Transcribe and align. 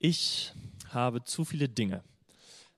Ich 0.00 0.52
habe 0.90 1.24
zu 1.24 1.44
viele 1.44 1.68
Dinge. 1.68 2.04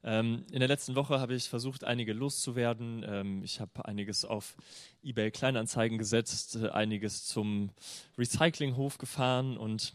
Ähm, 0.03 0.47
in 0.51 0.61
der 0.61 0.69
letzten 0.69 0.95
Woche 0.95 1.21
habe 1.21 1.35
ich 1.35 1.51
versucht, 1.51 1.85
einige 1.85 2.15
loszuwerden. 2.15 3.05
Ähm, 3.07 3.43
ich 3.45 3.61
habe 3.61 3.85
einiges 3.85 4.25
auf 4.25 4.57
eBay 5.03 5.31
Kleinanzeigen 5.31 5.99
gesetzt, 5.99 6.57
äh, 6.57 6.71
einiges 6.71 7.27
zum 7.27 7.73
Recyclinghof 8.17 8.97
gefahren 8.97 9.59
und 9.59 9.95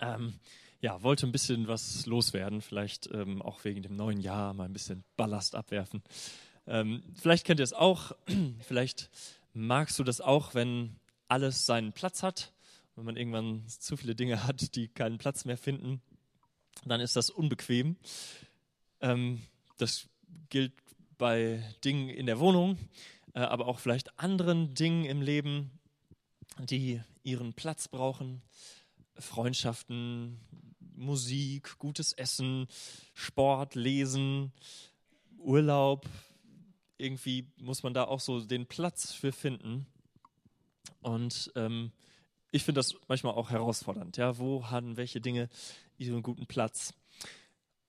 ähm, 0.00 0.32
ja, 0.80 1.02
wollte 1.02 1.26
ein 1.26 1.32
bisschen 1.32 1.68
was 1.68 2.06
loswerden. 2.06 2.62
Vielleicht 2.62 3.10
ähm, 3.12 3.42
auch 3.42 3.62
wegen 3.64 3.82
dem 3.82 3.94
neuen 3.94 4.20
Jahr 4.20 4.54
mal 4.54 4.64
ein 4.64 4.72
bisschen 4.72 5.04
Ballast 5.18 5.54
abwerfen. 5.54 6.02
Ähm, 6.66 7.02
vielleicht 7.20 7.44
kennt 7.44 7.60
ihr 7.60 7.64
es 7.64 7.74
auch. 7.74 8.12
vielleicht 8.60 9.10
magst 9.52 9.98
du 9.98 10.04
das 10.04 10.22
auch, 10.22 10.54
wenn 10.54 10.96
alles 11.28 11.66
seinen 11.66 11.92
Platz 11.92 12.22
hat. 12.22 12.54
Wenn 12.96 13.04
man 13.04 13.16
irgendwann 13.16 13.64
zu 13.66 13.98
viele 13.98 14.14
Dinge 14.14 14.46
hat, 14.46 14.74
die 14.74 14.88
keinen 14.88 15.18
Platz 15.18 15.44
mehr 15.44 15.58
finden 15.58 16.00
dann 16.84 17.00
ist 17.00 17.16
das 17.16 17.30
unbequem. 17.30 17.96
Ähm, 19.00 19.42
das 19.78 20.08
gilt 20.48 20.72
bei 21.18 21.62
Dingen 21.84 22.08
in 22.08 22.26
der 22.26 22.38
Wohnung, 22.38 22.78
äh, 23.34 23.40
aber 23.40 23.66
auch 23.66 23.78
vielleicht 23.78 24.18
anderen 24.18 24.74
Dingen 24.74 25.04
im 25.04 25.22
Leben, 25.22 25.70
die 26.58 27.00
ihren 27.22 27.54
Platz 27.54 27.88
brauchen. 27.88 28.42
Freundschaften, 29.18 30.40
Musik, 30.96 31.78
gutes 31.78 32.12
Essen, 32.12 32.66
Sport, 33.14 33.74
Lesen, 33.74 34.52
Urlaub. 35.38 36.08
Irgendwie 36.98 37.46
muss 37.56 37.82
man 37.82 37.94
da 37.94 38.04
auch 38.04 38.20
so 38.20 38.40
den 38.40 38.66
Platz 38.66 39.12
für 39.12 39.32
finden. 39.32 39.86
Und 41.00 41.52
ähm, 41.54 41.92
ich 42.50 42.64
finde 42.64 42.78
das 42.78 42.94
manchmal 43.08 43.34
auch 43.34 43.50
herausfordernd. 43.50 44.16
Ja, 44.16 44.38
wo 44.38 44.70
haben 44.70 44.96
welche 44.96 45.20
Dinge 45.20 45.48
ihren 45.98 46.22
guten 46.22 46.46
Platz? 46.46 46.94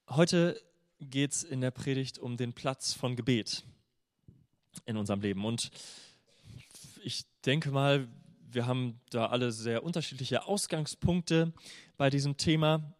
Heute 0.09 0.61
geht 0.99 1.31
es 1.31 1.43
in 1.43 1.61
der 1.61 1.71
Predigt 1.71 2.19
um 2.19 2.37
den 2.37 2.53
Platz 2.53 2.93
von 2.93 3.15
Gebet 3.15 3.63
in 4.85 4.97
unserem 4.97 5.21
Leben. 5.21 5.45
Und 5.45 5.71
ich 7.03 7.25
denke 7.45 7.71
mal, 7.71 8.07
wir 8.51 8.67
haben 8.67 8.99
da 9.09 9.27
alle 9.27 9.51
sehr 9.51 9.83
unterschiedliche 9.83 10.45
Ausgangspunkte 10.45 11.53
bei 11.97 12.09
diesem 12.09 12.37
Thema. 12.37 12.95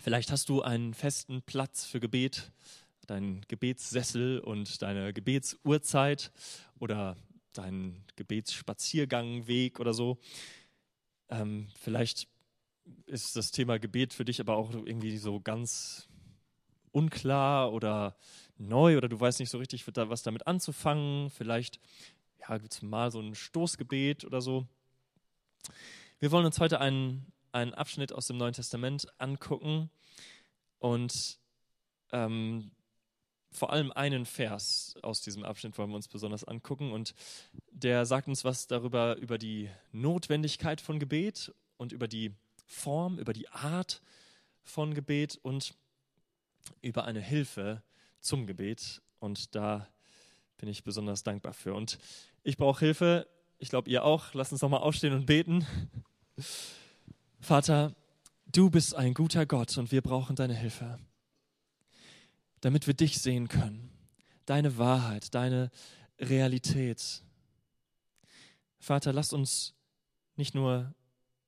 Vielleicht 0.00 0.30
hast 0.30 0.48
du 0.48 0.62
einen 0.62 0.94
festen 0.94 1.42
Platz 1.42 1.84
für 1.84 2.00
Gebet, 2.00 2.50
deinen 3.06 3.42
Gebetssessel 3.48 4.40
und 4.40 4.82
deine 4.82 5.12
Gebetsuhrzeit 5.12 6.32
oder 6.78 7.16
deinen 7.52 8.04
Gebetsspaziergangweg 8.16 9.80
oder 9.80 9.94
so. 9.94 10.18
Ähm, 11.28 11.68
vielleicht 11.78 12.28
ist 13.06 13.36
das 13.36 13.50
Thema 13.50 13.78
Gebet 13.78 14.12
für 14.12 14.24
dich 14.24 14.40
aber 14.40 14.56
auch 14.56 14.72
irgendwie 14.72 15.16
so 15.18 15.40
ganz 15.40 16.08
unklar 16.92 17.72
oder 17.72 18.16
neu 18.58 18.96
oder 18.96 19.08
du 19.08 19.20
weißt 19.20 19.40
nicht 19.40 19.50
so 19.50 19.58
richtig, 19.58 19.84
was 19.86 20.22
damit 20.22 20.46
anzufangen. 20.46 21.30
Vielleicht 21.30 21.80
ja, 22.40 22.56
gibt 22.58 22.72
es 22.72 22.82
mal 22.82 23.10
so 23.10 23.20
ein 23.20 23.34
Stoßgebet 23.34 24.24
oder 24.24 24.40
so. 24.40 24.66
Wir 26.18 26.30
wollen 26.30 26.46
uns 26.46 26.58
heute 26.58 26.80
einen, 26.80 27.32
einen 27.52 27.74
Abschnitt 27.74 28.12
aus 28.12 28.26
dem 28.26 28.38
Neuen 28.38 28.54
Testament 28.54 29.06
angucken 29.18 29.90
und 30.78 31.38
ähm, 32.12 32.70
vor 33.50 33.72
allem 33.72 33.92
einen 33.92 34.26
Vers 34.26 34.94
aus 35.02 35.22
diesem 35.22 35.44
Abschnitt 35.44 35.76
wollen 35.78 35.90
wir 35.90 35.96
uns 35.96 36.08
besonders 36.08 36.44
angucken 36.44 36.92
und 36.92 37.14
der 37.70 38.06
sagt 38.06 38.28
uns 38.28 38.44
was 38.44 38.66
darüber, 38.66 39.16
über 39.16 39.38
die 39.38 39.70
Notwendigkeit 39.92 40.80
von 40.80 40.98
Gebet 40.98 41.54
und 41.76 41.92
über 41.92 42.08
die 42.08 42.34
Form, 42.66 43.18
über 43.18 43.32
die 43.32 43.48
Art 43.48 44.02
von 44.62 44.94
Gebet 44.94 45.38
und 45.42 45.74
über 46.82 47.04
eine 47.04 47.20
Hilfe 47.20 47.82
zum 48.20 48.46
Gebet 48.46 49.00
und 49.18 49.54
da 49.54 49.88
bin 50.58 50.68
ich 50.68 50.84
besonders 50.84 51.22
dankbar 51.22 51.52
für. 51.52 51.74
Und 51.74 51.98
ich 52.42 52.56
brauche 52.56 52.84
Hilfe, 52.84 53.28
ich 53.58 53.68
glaube 53.68 53.90
ihr 53.90 54.04
auch. 54.04 54.34
Lass 54.34 54.52
uns 54.52 54.62
nochmal 54.62 54.80
aufstehen 54.80 55.12
und 55.12 55.26
beten. 55.26 55.66
Vater, 57.40 57.94
du 58.46 58.70
bist 58.70 58.94
ein 58.94 59.14
guter 59.14 59.46
Gott 59.46 59.76
und 59.78 59.92
wir 59.92 60.02
brauchen 60.02 60.34
deine 60.34 60.54
Hilfe 60.54 60.98
damit 62.66 62.86
wir 62.86 62.94
dich 62.94 63.20
sehen 63.20 63.48
können, 63.48 63.90
deine 64.44 64.76
Wahrheit, 64.78 65.34
deine 65.34 65.70
Realität. 66.18 67.22
Vater, 68.80 69.12
lass 69.12 69.32
uns 69.32 69.74
nicht 70.36 70.54
nur 70.54 70.94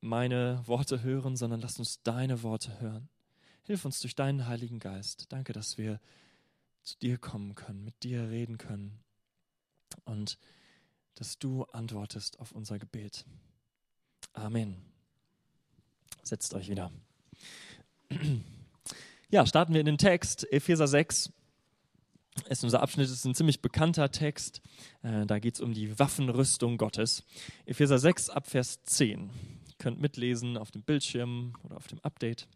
meine 0.01 0.61
Worte 0.65 1.01
hören, 1.01 1.35
sondern 1.35 1.61
lass 1.61 1.79
uns 1.79 2.01
deine 2.03 2.43
Worte 2.43 2.79
hören. 2.79 3.09
Hilf 3.63 3.85
uns 3.85 3.99
durch 3.99 4.15
deinen 4.15 4.47
Heiligen 4.47 4.79
Geist. 4.79 5.27
Danke, 5.29 5.53
dass 5.53 5.77
wir 5.77 5.99
zu 6.83 6.97
dir 6.99 7.17
kommen 7.17 7.55
können, 7.55 7.83
mit 7.83 8.03
dir 8.03 8.29
reden 8.29 8.57
können 8.57 8.99
und 10.05 10.37
dass 11.15 11.37
du 11.37 11.65
antwortest 11.65 12.39
auf 12.39 12.51
unser 12.51 12.79
Gebet. 12.79 13.25
Amen. 14.33 14.77
Setzt 16.23 16.53
euch 16.53 16.69
wieder. 16.69 16.91
Ja, 19.31 19.45
starten 19.45 19.73
wir 19.73 19.79
in 19.79 19.85
den 19.85 19.99
Text, 19.99 20.51
Epheser 20.51 20.87
6. 20.87 21.31
Ist 22.49 22.63
unser 22.63 22.81
Abschnitt 22.81 23.11
ist 23.11 23.25
ein 23.25 23.35
ziemlich 23.35 23.61
bekannter 23.61 24.09
Text. 24.09 24.59
Äh, 25.03 25.27
da 25.27 25.37
geht 25.37 25.53
es 25.53 25.61
um 25.61 25.75
die 25.75 25.99
Waffenrüstung 25.99 26.79
Gottes. 26.79 27.23
Epheser 27.67 27.99
6 27.99 28.31
ab 28.31 28.47
Vers 28.47 28.83
10. 28.85 29.29
Könnt 29.79 29.99
mitlesen 29.99 30.57
auf 30.57 30.71
dem 30.71 30.83
Bildschirm 30.83 31.53
oder 31.63 31.77
auf 31.77 31.87
dem 31.87 31.99
Update. 32.01 32.47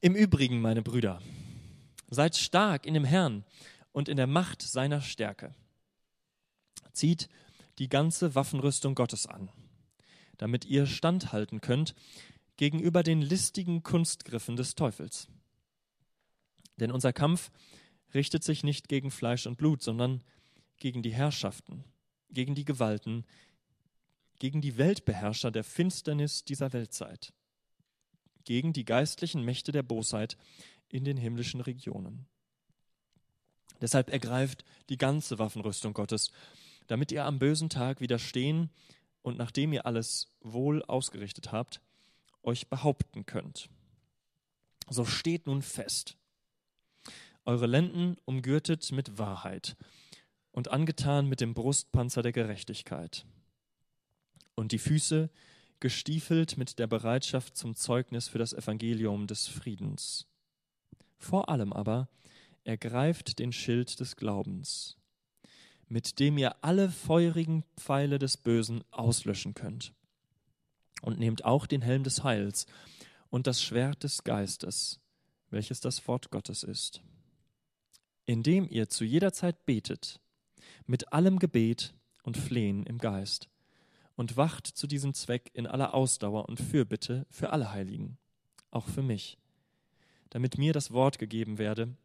Im 0.00 0.14
Übrigen, 0.14 0.62
meine 0.62 0.80
Brüder, 0.80 1.20
seid 2.08 2.36
stark 2.36 2.86
in 2.86 2.94
dem 2.94 3.04
Herrn 3.04 3.44
und 3.92 4.08
in 4.08 4.16
der 4.16 4.26
Macht 4.26 4.62
seiner 4.62 5.02
Stärke. 5.02 5.54
Zieht 6.92 7.28
die 7.78 7.88
ganze 7.88 8.34
Waffenrüstung 8.34 8.94
Gottes 8.94 9.26
an, 9.26 9.50
damit 10.38 10.64
ihr 10.64 10.86
standhalten 10.86 11.60
könnt 11.60 11.94
gegenüber 12.56 13.02
den 13.02 13.20
listigen 13.20 13.82
Kunstgriffen 13.82 14.56
des 14.56 14.74
Teufels. 14.74 15.28
Denn 16.76 16.92
unser 16.92 17.12
Kampf 17.12 17.50
richtet 18.14 18.44
sich 18.44 18.64
nicht 18.64 18.88
gegen 18.88 19.10
Fleisch 19.10 19.46
und 19.46 19.56
Blut, 19.56 19.82
sondern 19.82 20.22
gegen 20.76 21.02
die 21.02 21.12
Herrschaften, 21.12 21.84
gegen 22.30 22.54
die 22.54 22.64
Gewalten, 22.64 23.24
gegen 24.40 24.60
die 24.60 24.78
Weltbeherrscher 24.78 25.52
der 25.52 25.62
Finsternis 25.62 26.44
dieser 26.44 26.72
Weltzeit, 26.72 27.32
gegen 28.44 28.72
die 28.72 28.84
geistlichen 28.84 29.44
Mächte 29.44 29.70
der 29.70 29.84
Bosheit 29.84 30.36
in 30.88 31.04
den 31.04 31.16
himmlischen 31.16 31.60
Regionen. 31.60 32.26
Deshalb 33.80 34.10
ergreift 34.10 34.64
die 34.88 34.96
ganze 34.96 35.38
Waffenrüstung 35.38 35.92
Gottes, 35.92 36.32
damit 36.88 37.12
ihr 37.12 37.24
am 37.24 37.38
bösen 37.38 37.68
Tag 37.68 38.00
widerstehen 38.00 38.70
und 39.22 39.38
nachdem 39.38 39.72
ihr 39.72 39.86
alles 39.86 40.32
wohl 40.40 40.82
ausgerichtet 40.84 41.52
habt, 41.52 41.80
euch 42.42 42.68
behaupten 42.68 43.26
könnt. 43.26 43.68
So 44.88 45.04
steht 45.04 45.46
nun 45.46 45.62
fest. 45.62 46.16
Eure 47.44 47.66
Lenden 47.66 48.16
umgürtet 48.24 48.90
mit 48.90 49.18
Wahrheit 49.18 49.76
und 50.50 50.68
angetan 50.68 51.26
mit 51.26 51.40
dem 51.40 51.54
Brustpanzer 51.54 52.22
der 52.22 52.32
Gerechtigkeit. 52.32 53.26
Und 54.60 54.72
die 54.72 54.78
Füße 54.78 55.30
gestiefelt 55.80 56.58
mit 56.58 56.78
der 56.78 56.86
Bereitschaft 56.86 57.56
zum 57.56 57.74
Zeugnis 57.74 58.28
für 58.28 58.36
das 58.36 58.52
Evangelium 58.52 59.26
des 59.26 59.48
Friedens. 59.48 60.26
Vor 61.16 61.48
allem 61.48 61.72
aber 61.72 62.10
ergreift 62.64 63.38
den 63.38 63.54
Schild 63.54 63.98
des 64.00 64.16
Glaubens, 64.16 64.98
mit 65.88 66.18
dem 66.18 66.36
ihr 66.36 66.62
alle 66.62 66.90
feurigen 66.90 67.64
Pfeile 67.78 68.18
des 68.18 68.36
Bösen 68.36 68.84
auslöschen 68.90 69.54
könnt 69.54 69.94
und 71.00 71.18
nehmt 71.18 71.46
auch 71.46 71.64
den 71.64 71.80
Helm 71.80 72.04
des 72.04 72.22
Heils 72.22 72.66
und 73.30 73.46
das 73.46 73.62
Schwert 73.62 74.04
des 74.04 74.24
Geistes, 74.24 75.00
welches 75.48 75.80
das 75.80 76.06
Wort 76.06 76.30
Gottes 76.30 76.64
ist, 76.64 77.00
indem 78.26 78.68
ihr 78.68 78.90
zu 78.90 79.04
jeder 79.04 79.32
Zeit 79.32 79.64
betet, 79.64 80.20
mit 80.84 81.14
allem 81.14 81.38
Gebet 81.38 81.94
und 82.24 82.36
Flehen 82.36 82.84
im 82.84 82.98
Geist, 82.98 83.49
und 84.20 84.36
wacht 84.36 84.66
zu 84.66 84.86
diesem 84.86 85.14
Zweck 85.14 85.50
in 85.54 85.66
aller 85.66 85.94
Ausdauer 85.94 86.48
und 86.48 86.60
Fürbitte 86.60 87.26
für 87.30 87.50
alle 87.50 87.72
Heiligen, 87.72 88.18
auch 88.70 88.86
für 88.86 89.02
mich, 89.02 89.38
damit 90.28 90.58
mir 90.58 90.72
das 90.72 90.92
Wort 90.92 91.18
gegeben 91.18 91.58
werde, 91.58 91.96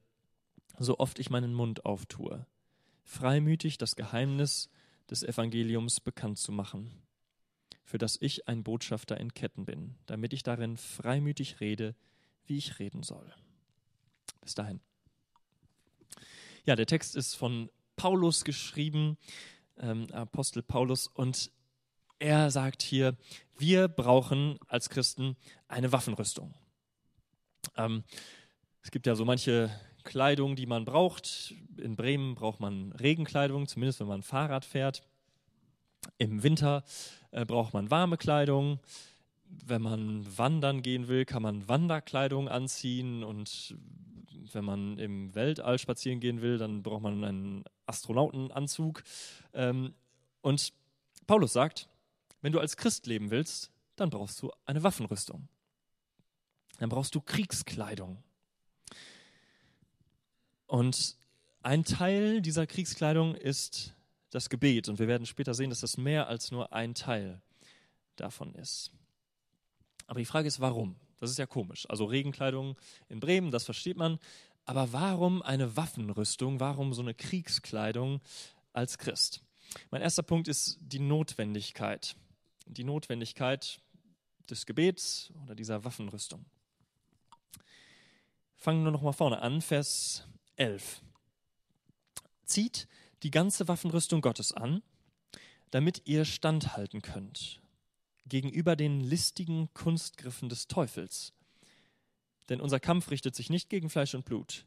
so 0.80 0.98
oft 0.98 1.20
ich 1.20 1.30
meinen 1.30 1.54
Mund 1.54 1.86
auftue, 1.86 2.48
freimütig 3.04 3.78
das 3.78 3.96
Geheimnis 3.96 4.70
des 5.10 5.22
Evangeliums 5.22 6.00
bekannt 6.00 6.40
zu 6.40 6.52
machen 6.52 6.90
für 7.86 8.00
das 8.00 8.18
ich 8.20 8.48
ein 8.48 8.64
Botschafter 8.64 9.18
in 9.18 9.34
Ketten 9.34 9.66
bin, 9.66 9.96
damit 10.08 10.34
ich 10.34 10.44
darin 10.44 10.76
freimütig 10.76 11.60
rede, 11.60 11.96
wie 12.46 12.58
ich 12.58 12.80
reden 12.80 13.04
soll. 13.04 13.32
Bis 14.42 14.56
dahin. 14.56 14.82
Ja, 16.66 16.76
der 16.76 16.88
Text 16.88 17.16
ist 17.16 17.36
von 17.36 17.70
Paulus 17.96 18.44
geschrieben, 18.44 19.18
ähm, 19.78 20.12
Apostel 20.12 20.64
Paulus, 20.64 21.08
und 21.08 21.52
er 22.20 22.52
sagt 22.52 22.82
hier, 22.82 23.16
wir 23.58 23.88
brauchen 23.88 24.58
als 24.68 24.90
Christen 24.90 25.36
eine 25.68 25.92
Waffenrüstung. 25.92 26.54
Ähm, 27.78 28.04
es 28.82 28.92
gibt 28.92 29.08
ja 29.08 29.16
so 29.16 29.26
manche 29.26 29.72
Kleidung, 30.04 30.56
die 30.56 30.66
man 30.66 30.86
braucht. 30.86 31.54
In 31.78 31.96
Bremen 31.96 32.36
braucht 32.36 32.60
man 32.60 32.92
Regenkleidung, 32.94 33.68
zumindest 33.68 34.00
wenn 34.00 34.08
man 34.08 34.22
Fahrrad 34.22 34.64
fährt. 34.64 35.04
Im 36.18 36.44
Winter 36.44 36.84
äh, 37.32 37.46
braucht 37.46 37.74
man 37.74 37.90
warme 37.92 38.18
Kleidung. 38.18 38.80
Wenn 39.44 39.82
man 39.82 40.26
wandern 40.38 40.82
gehen 40.82 41.08
will, 41.08 41.26
kann 41.26 41.42
man 41.42 41.68
Wanderkleidung 41.68 42.48
anziehen. 42.48 43.24
Und 43.24 43.76
wenn 44.54 44.66
man 44.66 44.98
im 44.98 45.34
Weltall 45.36 45.80
spazieren 45.80 46.20
gehen 46.20 46.42
will, 46.42 46.58
dann 46.58 46.84
braucht 46.84 47.02
man 47.02 47.24
einen 47.24 47.64
Astronautenanzug. 47.86 49.04
Ähm, 49.54 49.94
und 50.42 50.74
Paulus 51.26 51.54
sagt, 51.54 51.90
wenn 52.46 52.52
du 52.52 52.60
als 52.60 52.78
Christ 52.78 53.08
leben 53.08 53.32
willst, 53.32 53.72
dann 53.96 54.12
brauchst 54.12 54.40
du 54.44 54.52
eine 54.66 54.84
Waffenrüstung. 54.84 55.48
Dann 56.78 56.90
brauchst 56.90 57.16
du 57.16 57.20
Kriegskleidung. 57.20 58.24
Und 60.68 61.18
ein 61.64 61.84
Teil 61.86 62.44
dieser 62.44 62.68
Kriegskleidung 62.68 63.34
ist 63.34 63.96
das 64.30 64.50
Gebet. 64.50 64.90
Und 64.90 65.00
wir 65.00 65.08
werden 65.08 65.26
später 65.26 65.56
sehen, 65.56 65.72
dass 65.72 65.80
das 65.80 65.98
mehr 65.98 66.28
als 66.28 66.52
nur 66.52 66.72
ein 66.72 66.94
Teil 66.94 67.42
davon 68.16 68.54
ist. 68.54 68.92
Aber 70.06 70.20
die 70.20 70.26
Frage 70.26 70.48
ist, 70.48 70.60
warum? 70.60 70.98
Das 71.20 71.32
ist 71.32 71.40
ja 71.40 71.48
komisch. 71.48 71.90
Also 71.90 72.06
Regenkleidung 72.06 72.78
in 73.10 73.20
Bremen, 73.20 73.50
das 73.50 73.66
versteht 73.66 73.98
man. 73.98 74.20
Aber 74.66 74.94
warum 74.94 75.42
eine 75.42 75.76
Waffenrüstung? 75.78 76.60
Warum 76.60 76.94
so 76.94 77.02
eine 77.02 77.16
Kriegskleidung 77.16 78.22
als 78.72 79.00
Christ? 79.00 79.42
Mein 79.90 80.04
erster 80.04 80.22
Punkt 80.22 80.48
ist 80.48 80.78
die 80.80 81.00
Notwendigkeit. 81.00 82.16
Die 82.66 82.84
Notwendigkeit 82.84 83.80
des 84.50 84.66
Gebets 84.66 85.32
oder 85.44 85.56
dieser 85.56 85.84
Waffenrüstung. 85.84 86.46
Fangen 88.56 88.84
wir 88.84 88.92
noch 88.92 89.02
mal 89.02 89.12
vorne 89.12 89.40
an, 89.42 89.62
Vers 89.62 90.28
11. 90.56 91.02
Zieht 92.46 92.88
die 93.24 93.32
ganze 93.32 93.68
Waffenrüstung 93.68 94.22
Gottes 94.22 94.52
an, 94.52 94.82
damit 95.72 96.04
ihr 96.06 96.26
standhalten 96.26 97.02
könnt 97.02 97.62
gegenüber 98.28 98.76
den 98.76 99.02
listigen 99.02 99.72
Kunstgriffen 99.74 100.50
des 100.50 100.68
Teufels. 100.68 101.34
Denn 102.50 102.62
unser 102.62 102.80
Kampf 102.80 103.12
richtet 103.12 103.36
sich 103.36 103.50
nicht 103.50 103.70
gegen 103.70 103.90
Fleisch 103.90 104.16
und 104.16 104.26
Blut, 104.26 104.66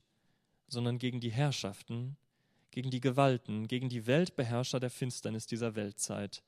sondern 0.68 0.98
gegen 0.98 1.20
die 1.20 1.30
Herrschaften, 1.30 2.16
gegen 2.70 2.90
die 2.90 3.00
Gewalten, 3.00 3.68
gegen 3.68 3.88
die 3.88 4.06
Weltbeherrscher 4.06 4.80
der 4.80 4.90
Finsternis 4.90 5.46
dieser 5.46 5.74
Weltzeit, 5.74 6.42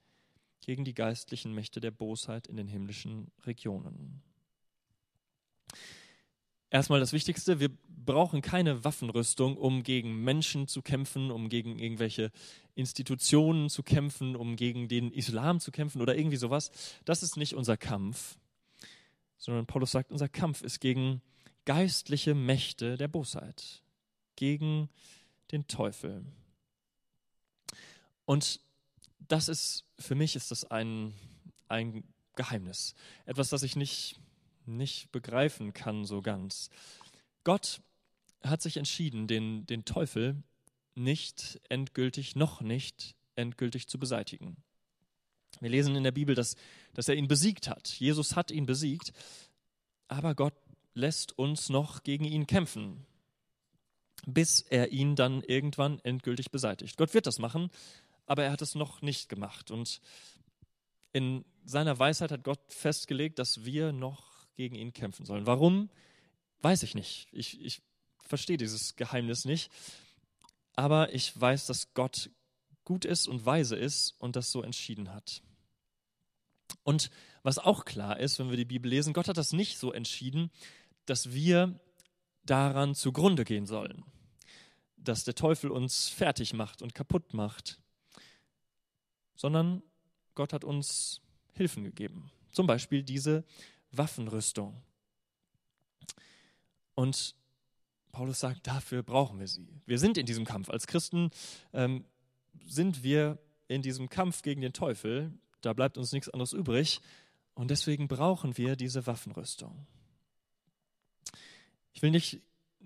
gegen 0.60 0.84
die 0.84 0.94
geistlichen 0.94 1.54
Mächte 1.54 1.80
der 1.80 1.90
Bosheit 1.90 2.46
in 2.46 2.56
den 2.56 2.68
himmlischen 2.68 3.30
Regionen. 3.46 4.22
Erstmal 6.70 7.00
das 7.00 7.12
Wichtigste, 7.12 7.58
wir 7.58 7.70
brauchen 7.88 8.42
keine 8.42 8.84
Waffenrüstung, 8.84 9.56
um 9.56 9.82
gegen 9.82 10.22
Menschen 10.22 10.68
zu 10.68 10.82
kämpfen, 10.82 11.32
um 11.32 11.48
gegen 11.48 11.78
irgendwelche 11.78 12.30
Institutionen 12.76 13.68
zu 13.68 13.82
kämpfen, 13.82 14.36
um 14.36 14.54
gegen 14.54 14.86
den 14.86 15.10
Islam 15.10 15.58
zu 15.58 15.72
kämpfen 15.72 16.00
oder 16.00 16.16
irgendwie 16.16 16.36
sowas. 16.36 16.70
Das 17.04 17.24
ist 17.24 17.36
nicht 17.36 17.54
unser 17.54 17.76
Kampf, 17.76 18.38
sondern 19.36 19.66
Paulus 19.66 19.90
sagt, 19.90 20.12
unser 20.12 20.28
Kampf 20.28 20.62
ist 20.62 20.80
gegen 20.80 21.22
geistliche 21.64 22.34
Mächte 22.34 22.96
der 22.96 23.08
Bosheit, 23.08 23.82
gegen 24.36 24.88
den 25.50 25.66
Teufel. 25.66 26.24
Und 28.26 28.60
das 29.30 29.48
ist, 29.48 29.84
für 29.98 30.14
mich 30.14 30.36
ist 30.36 30.50
das 30.50 30.64
ein, 30.64 31.14
ein 31.68 32.04
Geheimnis. 32.36 32.94
Etwas, 33.26 33.48
das 33.48 33.62
ich 33.62 33.76
nicht 33.76 34.20
nicht 34.66 35.10
begreifen 35.12 35.72
kann 35.72 36.04
so 36.04 36.22
ganz. 36.22 36.70
Gott 37.44 37.80
hat 38.42 38.62
sich 38.62 38.76
entschieden, 38.76 39.26
den, 39.26 39.66
den 39.66 39.84
Teufel 39.84 40.42
nicht 40.94 41.60
endgültig, 41.68 42.36
noch 42.36 42.60
nicht 42.60 43.14
endgültig 43.36 43.88
zu 43.88 43.98
beseitigen. 43.98 44.56
Wir 45.60 45.70
lesen 45.70 45.96
in 45.96 46.04
der 46.04 46.12
Bibel, 46.12 46.34
dass, 46.34 46.56
dass 46.94 47.08
er 47.08 47.16
ihn 47.16 47.28
besiegt 47.28 47.68
hat. 47.68 47.88
Jesus 47.88 48.36
hat 48.36 48.50
ihn 48.50 48.66
besiegt, 48.66 49.12
aber 50.08 50.34
Gott 50.34 50.54
lässt 50.94 51.38
uns 51.38 51.68
noch 51.68 52.02
gegen 52.02 52.24
ihn 52.24 52.46
kämpfen, 52.46 53.04
bis 54.26 54.62
er 54.62 54.92
ihn 54.92 55.16
dann 55.16 55.42
irgendwann 55.42 55.98
endgültig 56.00 56.50
beseitigt. 56.50 56.96
Gott 56.96 57.14
wird 57.14 57.26
das 57.26 57.38
machen, 57.38 57.70
aber 58.30 58.44
er 58.44 58.52
hat 58.52 58.62
es 58.62 58.76
noch 58.76 59.02
nicht 59.02 59.28
gemacht. 59.28 59.72
Und 59.72 60.00
in 61.10 61.44
seiner 61.64 61.98
Weisheit 61.98 62.30
hat 62.30 62.44
Gott 62.44 62.60
festgelegt, 62.68 63.40
dass 63.40 63.64
wir 63.64 63.90
noch 63.90 64.46
gegen 64.54 64.76
ihn 64.76 64.92
kämpfen 64.92 65.26
sollen. 65.26 65.46
Warum? 65.46 65.90
Weiß 66.62 66.84
ich 66.84 66.94
nicht. 66.94 67.26
Ich, 67.32 67.60
ich 67.60 67.82
verstehe 68.20 68.56
dieses 68.56 68.94
Geheimnis 68.94 69.46
nicht. 69.46 69.72
Aber 70.76 71.12
ich 71.12 71.40
weiß, 71.40 71.66
dass 71.66 71.92
Gott 71.92 72.30
gut 72.84 73.04
ist 73.04 73.26
und 73.26 73.46
weise 73.46 73.74
ist 73.74 74.14
und 74.20 74.36
das 74.36 74.52
so 74.52 74.62
entschieden 74.62 75.12
hat. 75.12 75.42
Und 76.84 77.10
was 77.42 77.58
auch 77.58 77.84
klar 77.84 78.20
ist, 78.20 78.38
wenn 78.38 78.50
wir 78.50 78.56
die 78.56 78.64
Bibel 78.64 78.88
lesen, 78.88 79.12
Gott 79.12 79.26
hat 79.26 79.38
das 79.38 79.52
nicht 79.52 79.76
so 79.76 79.92
entschieden, 79.92 80.52
dass 81.04 81.32
wir 81.32 81.80
daran 82.44 82.94
zugrunde 82.94 83.44
gehen 83.44 83.66
sollen, 83.66 84.04
dass 84.96 85.24
der 85.24 85.34
Teufel 85.34 85.72
uns 85.72 86.08
fertig 86.08 86.52
macht 86.52 86.80
und 86.80 86.94
kaputt 86.94 87.34
macht, 87.34 87.80
sondern 89.40 89.82
Gott 90.34 90.52
hat 90.52 90.64
uns 90.64 91.22
Hilfen 91.54 91.82
gegeben. 91.82 92.30
Zum 92.52 92.66
Beispiel 92.66 93.02
diese 93.02 93.42
Waffenrüstung. 93.90 94.82
Und 96.94 97.34
Paulus 98.12 98.40
sagt, 98.40 98.66
dafür 98.66 99.02
brauchen 99.02 99.40
wir 99.40 99.48
sie. 99.48 99.66
Wir 99.86 99.98
sind 99.98 100.18
in 100.18 100.26
diesem 100.26 100.44
Kampf. 100.44 100.68
Als 100.68 100.86
Christen 100.86 101.30
ähm, 101.72 102.04
sind 102.66 103.02
wir 103.02 103.38
in 103.66 103.80
diesem 103.80 104.10
Kampf 104.10 104.42
gegen 104.42 104.60
den 104.60 104.74
Teufel. 104.74 105.32
Da 105.62 105.72
bleibt 105.72 105.96
uns 105.96 106.12
nichts 106.12 106.28
anderes 106.28 106.52
übrig. 106.52 107.00
Und 107.54 107.70
deswegen 107.70 108.08
brauchen 108.08 108.58
wir 108.58 108.76
diese 108.76 109.06
Waffenrüstung. 109.06 109.86
Ich 111.94 112.02
will 112.02 112.10
nicht 112.10 112.42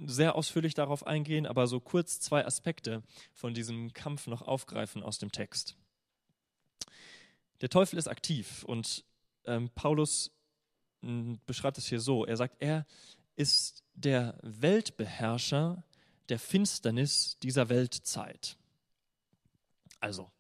sehr 0.07 0.37
ausführlich 0.37 0.75
darauf 0.75 1.05
eingehen, 1.05 1.47
aber 1.47 1.67
so 1.67 1.81
kurz 1.81 2.21
zwei 2.21 2.47
Aspekte 2.47 3.03
von 3.33 3.55
diesem 3.55 3.93
Kampf 3.93 4.29
noch 4.29 4.43
aufgreifen 4.43 5.03
aus 5.03 5.19
dem 5.19 5.33
Text. 5.33 5.77
Der 7.61 7.69
Teufel 7.69 7.99
ist 7.99 8.09
aktiv 8.09 8.65
und 8.65 9.05
ähm, 9.47 9.71
Paulus 9.75 10.31
beschreibt 11.47 11.79
es 11.79 11.87
hier 11.87 12.01
so. 12.01 12.25
Er 12.25 12.37
sagt, 12.37 12.57
er 12.61 12.87
ist 13.37 13.83
der 13.95 14.39
Weltbeherrscher 14.43 15.85
der 16.29 16.39
Finsternis 16.39 17.39
dieser 17.43 17.69
Weltzeit. 17.69 18.57
Also, 20.01 20.31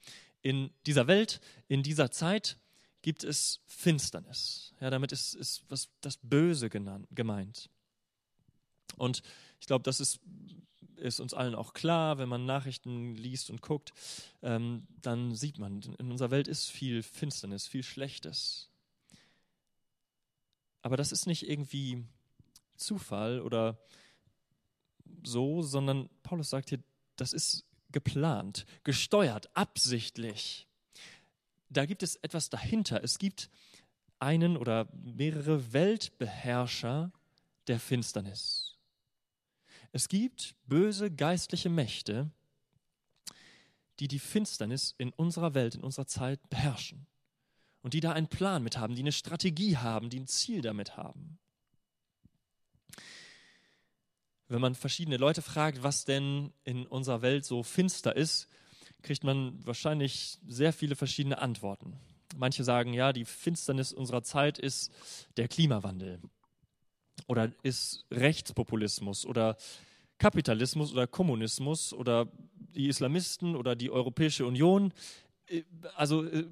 in 0.42 0.70
dieser 0.86 1.06
Welt, 1.06 1.40
in 1.68 1.82
dieser 1.82 2.10
Zeit 2.10 2.58
gibt 3.02 3.24
es 3.24 3.60
Finsternis. 3.66 4.72
Ja, 4.80 4.90
damit 4.90 5.12
ist, 5.12 5.34
ist 5.34 5.64
was, 5.68 5.90
das 6.00 6.18
Böse 6.22 6.70
genannt, 6.70 7.06
gemeint. 7.10 7.68
Und 8.96 9.22
ich 9.60 9.66
glaube, 9.66 9.82
das 9.82 10.00
ist, 10.00 10.20
ist 10.96 11.20
uns 11.20 11.34
allen 11.34 11.54
auch 11.54 11.72
klar, 11.72 12.18
wenn 12.18 12.28
man 12.28 12.46
Nachrichten 12.46 13.14
liest 13.14 13.50
und 13.50 13.62
guckt, 13.62 13.92
ähm, 14.42 14.86
dann 15.02 15.34
sieht 15.34 15.58
man, 15.58 15.82
in 15.98 16.10
unserer 16.10 16.30
Welt 16.30 16.48
ist 16.48 16.70
viel 16.70 17.02
Finsternis, 17.02 17.66
viel 17.66 17.82
Schlechtes. 17.82 18.70
Aber 20.82 20.96
das 20.96 21.12
ist 21.12 21.26
nicht 21.26 21.48
irgendwie 21.48 22.04
Zufall 22.76 23.40
oder 23.40 23.78
so, 25.22 25.62
sondern 25.62 26.10
Paulus 26.22 26.50
sagt 26.50 26.68
hier, 26.68 26.82
das 27.16 27.32
ist 27.32 27.64
geplant, 27.90 28.66
gesteuert, 28.82 29.48
absichtlich. 29.56 30.66
Da 31.70 31.86
gibt 31.86 32.02
es 32.02 32.16
etwas 32.16 32.50
dahinter. 32.50 33.02
Es 33.02 33.18
gibt 33.18 33.48
einen 34.18 34.56
oder 34.56 34.88
mehrere 34.92 35.72
Weltbeherrscher 35.72 37.12
der 37.66 37.80
Finsternis. 37.80 38.73
Es 39.94 40.08
gibt 40.08 40.56
böse 40.66 41.08
geistliche 41.08 41.68
Mächte, 41.68 42.28
die 44.00 44.08
die 44.08 44.18
Finsternis 44.18 44.92
in 44.98 45.10
unserer 45.10 45.54
Welt, 45.54 45.76
in 45.76 45.84
unserer 45.84 46.08
Zeit 46.08 46.40
beherrschen 46.50 47.06
und 47.80 47.94
die 47.94 48.00
da 48.00 48.10
einen 48.10 48.26
Plan 48.26 48.64
mit 48.64 48.76
haben, 48.76 48.96
die 48.96 49.02
eine 49.02 49.12
Strategie 49.12 49.76
haben, 49.76 50.10
die 50.10 50.18
ein 50.18 50.26
Ziel 50.26 50.62
damit 50.62 50.96
haben. 50.96 51.38
Wenn 54.48 54.60
man 54.60 54.74
verschiedene 54.74 55.16
Leute 55.16 55.42
fragt, 55.42 55.84
was 55.84 56.04
denn 56.04 56.52
in 56.64 56.88
unserer 56.88 57.22
Welt 57.22 57.44
so 57.44 57.62
finster 57.62 58.16
ist, 58.16 58.48
kriegt 59.02 59.22
man 59.22 59.64
wahrscheinlich 59.64 60.40
sehr 60.44 60.72
viele 60.72 60.96
verschiedene 60.96 61.38
Antworten. 61.38 62.00
Manche 62.34 62.64
sagen, 62.64 62.94
ja, 62.94 63.12
die 63.12 63.24
Finsternis 63.24 63.92
unserer 63.92 64.24
Zeit 64.24 64.58
ist 64.58 64.90
der 65.36 65.46
Klimawandel 65.46 66.20
oder 67.26 67.52
ist 67.62 68.04
Rechtspopulismus 68.10 69.26
oder 69.26 69.56
Kapitalismus 70.18 70.92
oder 70.92 71.06
Kommunismus 71.06 71.92
oder 71.92 72.28
die 72.74 72.88
Islamisten 72.88 73.56
oder 73.56 73.76
die 73.76 73.90
Europäische 73.90 74.46
Union 74.46 74.92
äh, 75.46 75.62
also 75.94 76.24
äh, 76.24 76.46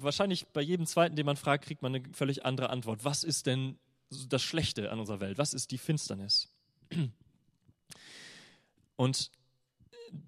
wahrscheinlich 0.00 0.46
bei 0.48 0.62
jedem 0.62 0.86
zweiten, 0.86 1.16
den 1.16 1.26
man 1.26 1.36
fragt, 1.36 1.64
kriegt 1.64 1.82
man 1.82 1.94
eine 1.94 2.04
völlig 2.12 2.44
andere 2.44 2.70
Antwort. 2.70 3.04
Was 3.04 3.24
ist 3.24 3.46
denn 3.46 3.78
das 4.28 4.42
Schlechte 4.42 4.90
an 4.90 5.00
unserer 5.00 5.20
Welt? 5.20 5.38
Was 5.38 5.54
ist 5.54 5.70
die 5.70 5.78
Finsternis? 5.78 6.48
Und 8.96 9.30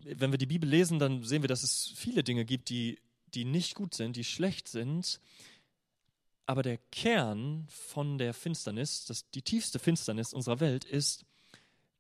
wenn 0.05 0.31
wir 0.31 0.39
die 0.39 0.47
Bibel 0.47 0.69
lesen, 0.69 0.99
dann 0.99 1.25
sehen 1.25 1.43
wir, 1.43 1.49
dass 1.49 1.63
es 1.63 1.93
viele 1.97 2.23
Dinge 2.23 2.45
gibt, 2.45 2.69
die, 2.69 2.99
die 3.35 3.45
nicht 3.45 3.75
gut 3.75 3.95
sind, 3.95 4.17
die 4.17 4.25
schlecht 4.25 4.69
sind. 4.69 5.21
Aber 6.51 6.65
der 6.65 6.79
Kern 6.91 7.69
von 7.69 8.19
der 8.19 8.35
Finsternis, 8.35 9.05
das, 9.05 9.31
die 9.31 9.43
tiefste 9.43 9.79
Finsternis 9.79 10.33
unserer 10.33 10.59
Welt 10.59 10.85
ist 10.85 11.25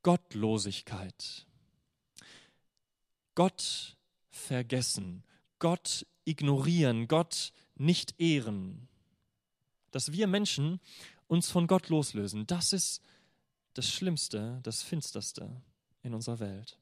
Gottlosigkeit. 0.02 1.46
Gott 3.36 3.96
vergessen, 4.28 5.22
Gott 5.60 6.04
ignorieren, 6.24 7.06
Gott 7.06 7.52
nicht 7.76 8.18
ehren. 8.18 8.88
Dass 9.92 10.10
wir 10.10 10.26
Menschen 10.26 10.80
uns 11.28 11.48
von 11.48 11.68
Gott 11.68 11.88
loslösen, 11.88 12.44
das 12.48 12.72
ist 12.72 13.02
das 13.74 13.88
Schlimmste, 13.88 14.58
das 14.64 14.82
Finsterste 14.82 15.62
in 16.02 16.12
unserer 16.12 16.40
Welt. 16.40 16.76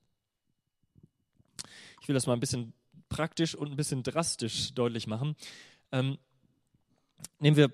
Ich 2.01 2.09
will 2.09 2.15
das 2.15 2.27
mal 2.27 2.33
ein 2.33 2.41
bisschen 2.41 2.73
praktisch 3.11 3.55
und 3.55 3.71
ein 3.71 3.77
bisschen 3.77 4.03
drastisch 4.03 4.73
deutlich 4.73 5.07
machen. 5.07 5.37
Ähm, 5.93 6.17
nehmen 7.39 7.57
wir 7.57 7.73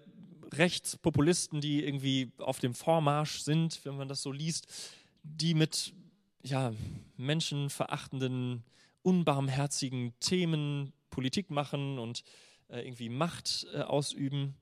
Rechtspopulisten, 0.52 1.60
die 1.60 1.84
irgendwie 1.84 2.32
auf 2.38 2.58
dem 2.58 2.74
Vormarsch 2.74 3.40
sind, 3.40 3.84
wenn 3.84 3.96
man 3.96 4.08
das 4.08 4.22
so 4.22 4.30
liest, 4.30 4.66
die 5.22 5.54
mit 5.54 5.94
ja, 6.42 6.72
menschenverachtenden, 7.16 8.62
unbarmherzigen 9.02 10.12
Themen 10.20 10.92
Politik 11.10 11.50
machen 11.50 11.98
und 11.98 12.22
äh, 12.68 12.80
irgendwie 12.80 13.08
Macht 13.08 13.66
äh, 13.72 13.80
ausüben. 13.80 14.54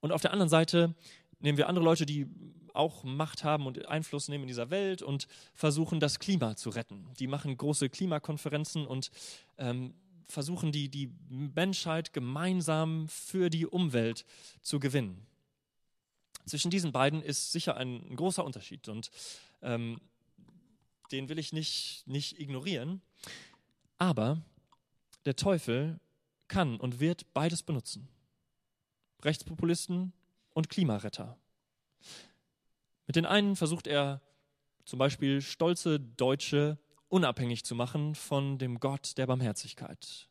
Und 0.00 0.12
auf 0.12 0.20
der 0.20 0.32
anderen 0.32 0.48
Seite 0.48 0.94
nehmen 1.38 1.58
wir 1.58 1.68
andere 1.68 1.84
Leute, 1.84 2.06
die 2.06 2.26
auch 2.74 3.04
Macht 3.04 3.44
haben 3.44 3.66
und 3.66 3.86
Einfluss 3.88 4.28
nehmen 4.28 4.44
in 4.44 4.48
dieser 4.48 4.70
Welt 4.70 5.02
und 5.02 5.26
versuchen, 5.54 6.00
das 6.00 6.18
Klima 6.18 6.56
zu 6.56 6.70
retten. 6.70 7.06
Die 7.18 7.26
machen 7.26 7.56
große 7.56 7.90
Klimakonferenzen 7.90 8.86
und 8.86 9.10
ähm, 9.58 9.94
versuchen, 10.32 10.72
die, 10.72 10.88
die 10.88 11.12
Menschheit 11.28 12.12
gemeinsam 12.12 13.06
für 13.08 13.50
die 13.50 13.66
Umwelt 13.66 14.24
zu 14.62 14.80
gewinnen. 14.80 15.26
Zwischen 16.46 16.70
diesen 16.70 16.90
beiden 16.90 17.22
ist 17.22 17.52
sicher 17.52 17.76
ein, 17.76 18.04
ein 18.10 18.16
großer 18.16 18.44
Unterschied 18.44 18.88
und 18.88 19.10
ähm, 19.62 20.00
den 21.12 21.28
will 21.28 21.38
ich 21.38 21.52
nicht, 21.52 22.02
nicht 22.06 22.40
ignorieren. 22.40 23.00
Aber 23.98 24.42
der 25.24 25.36
Teufel 25.36 26.00
kann 26.48 26.80
und 26.80 26.98
wird 26.98 27.32
beides 27.32 27.62
benutzen. 27.62 28.08
Rechtspopulisten 29.22 30.12
und 30.50 30.68
Klimaretter. 30.68 31.38
Mit 33.06 33.16
den 33.16 33.26
einen 33.26 33.54
versucht 33.54 33.86
er 33.86 34.20
zum 34.84 34.98
Beispiel 34.98 35.40
stolze 35.40 36.00
Deutsche 36.00 36.78
unabhängig 37.12 37.62
zu 37.64 37.74
machen 37.74 38.14
von 38.14 38.56
dem 38.56 38.80
Gott 38.80 39.18
der 39.18 39.26
Barmherzigkeit. 39.26 40.28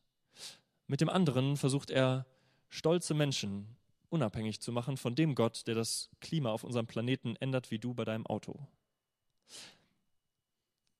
Mit 0.87 0.99
dem 0.99 1.09
anderen 1.09 1.55
versucht 1.55 1.91
er 1.91 2.25
stolze 2.69 3.13
Menschen 3.13 3.77
unabhängig 4.09 4.59
zu 4.61 4.71
machen 4.71 4.97
von 4.97 5.13
dem 5.13 5.35
Gott, 5.35 5.67
der 5.67 5.75
das 5.75 6.09
Klima 6.21 6.49
auf 6.49 6.63
unserem 6.63 6.87
Planeten 6.87 7.35
ändert 7.35 7.69
wie 7.69 7.77
du 7.77 7.93
bei 7.93 8.03
deinem 8.03 8.25
Auto. 8.25 8.67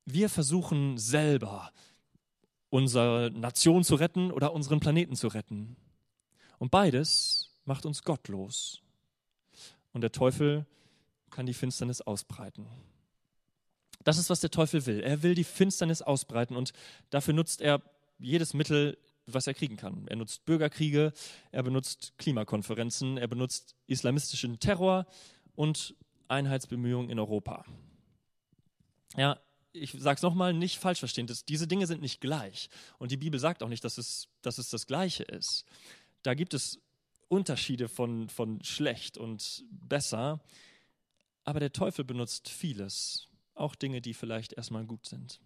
Wir 0.06 0.30
versuchen 0.30 1.00
selber 1.00 1.74
unsere 2.70 3.32
Nation 3.32 3.84
zu 3.84 3.96
retten 3.96 4.32
oder 4.32 4.54
unseren 4.54 4.80
Planeten 4.80 5.16
zu 5.16 5.30
retten. 5.30 5.76
Und 6.60 6.70
beides 6.70 7.56
macht 7.66 7.88
uns 7.88 8.04
gottlos. 8.04 8.82
Und 9.94 10.02
der 10.02 10.12
Teufel 10.12 10.68
kann 11.32 11.48
die 11.48 11.56
Finsternis 11.56 12.02
ausbreiten. 12.02 12.68
Das 14.04 14.18
ist, 14.18 14.30
was 14.30 14.40
der 14.40 14.52
Teufel 14.52 14.86
will. 14.86 15.02
Er 15.02 15.24
will 15.24 15.36
die 15.36 15.44
Finsternis 15.44 16.02
ausbreiten 16.02 16.56
und 16.56 16.74
dafür 17.10 17.34
nutzt 17.34 17.62
er 17.62 17.82
jedes 18.20 18.54
Mittel, 18.54 18.98
was 19.26 19.48
er 19.48 19.54
kriegen 19.54 19.78
kann. 19.78 20.08
Er 20.08 20.16
nutzt 20.16 20.46
Bürgerkriege, 20.46 21.14
er 21.52 21.64
benutzt 21.64 22.14
Klimakonferenzen, 22.18 23.18
er 23.18 23.28
benutzt 23.28 23.76
islamistischen 23.88 24.60
Terror 24.60 25.06
und 25.56 25.96
Einheitsbemühungen 26.28 27.10
in 27.10 27.20
Europa. 27.20 27.66
Ja, 29.18 29.40
ich 29.74 29.92
sage 29.98 30.18
es 30.18 30.22
nochmal, 30.22 30.54
nicht 30.54 30.80
falsch 30.80 31.00
verstehen, 31.00 31.28
das, 31.28 31.46
diese 31.46 31.68
Dinge 31.68 31.88
sind 31.88 32.02
nicht 32.02 32.22
gleich. 32.22 32.70
Und 32.98 33.12
die 33.12 33.18
Bibel 33.18 33.40
sagt 33.40 33.64
auch 33.64 33.70
nicht, 33.70 33.84
dass 33.84 33.98
es, 33.98 34.28
dass 34.42 34.58
es 34.58 34.70
das 34.70 34.88
Gleiche 34.88 35.24
ist. 35.24 35.66
Da 36.24 36.34
gibt 36.34 36.54
es 36.54 36.80
Unterschiede 37.30 37.88
von, 37.88 38.30
von 38.30 38.64
schlecht 38.64 39.18
und 39.18 39.64
besser. 39.72 40.42
Aber 41.44 41.60
der 41.60 41.72
Teufel 41.72 42.06
benutzt 42.06 42.50
vieles, 42.50 43.28
auch 43.62 43.76
Dinge, 43.76 44.02
die 44.02 44.14
vielleicht 44.14 44.54
erstmal 44.54 44.86
gut 44.86 45.06
sind. 45.06 45.40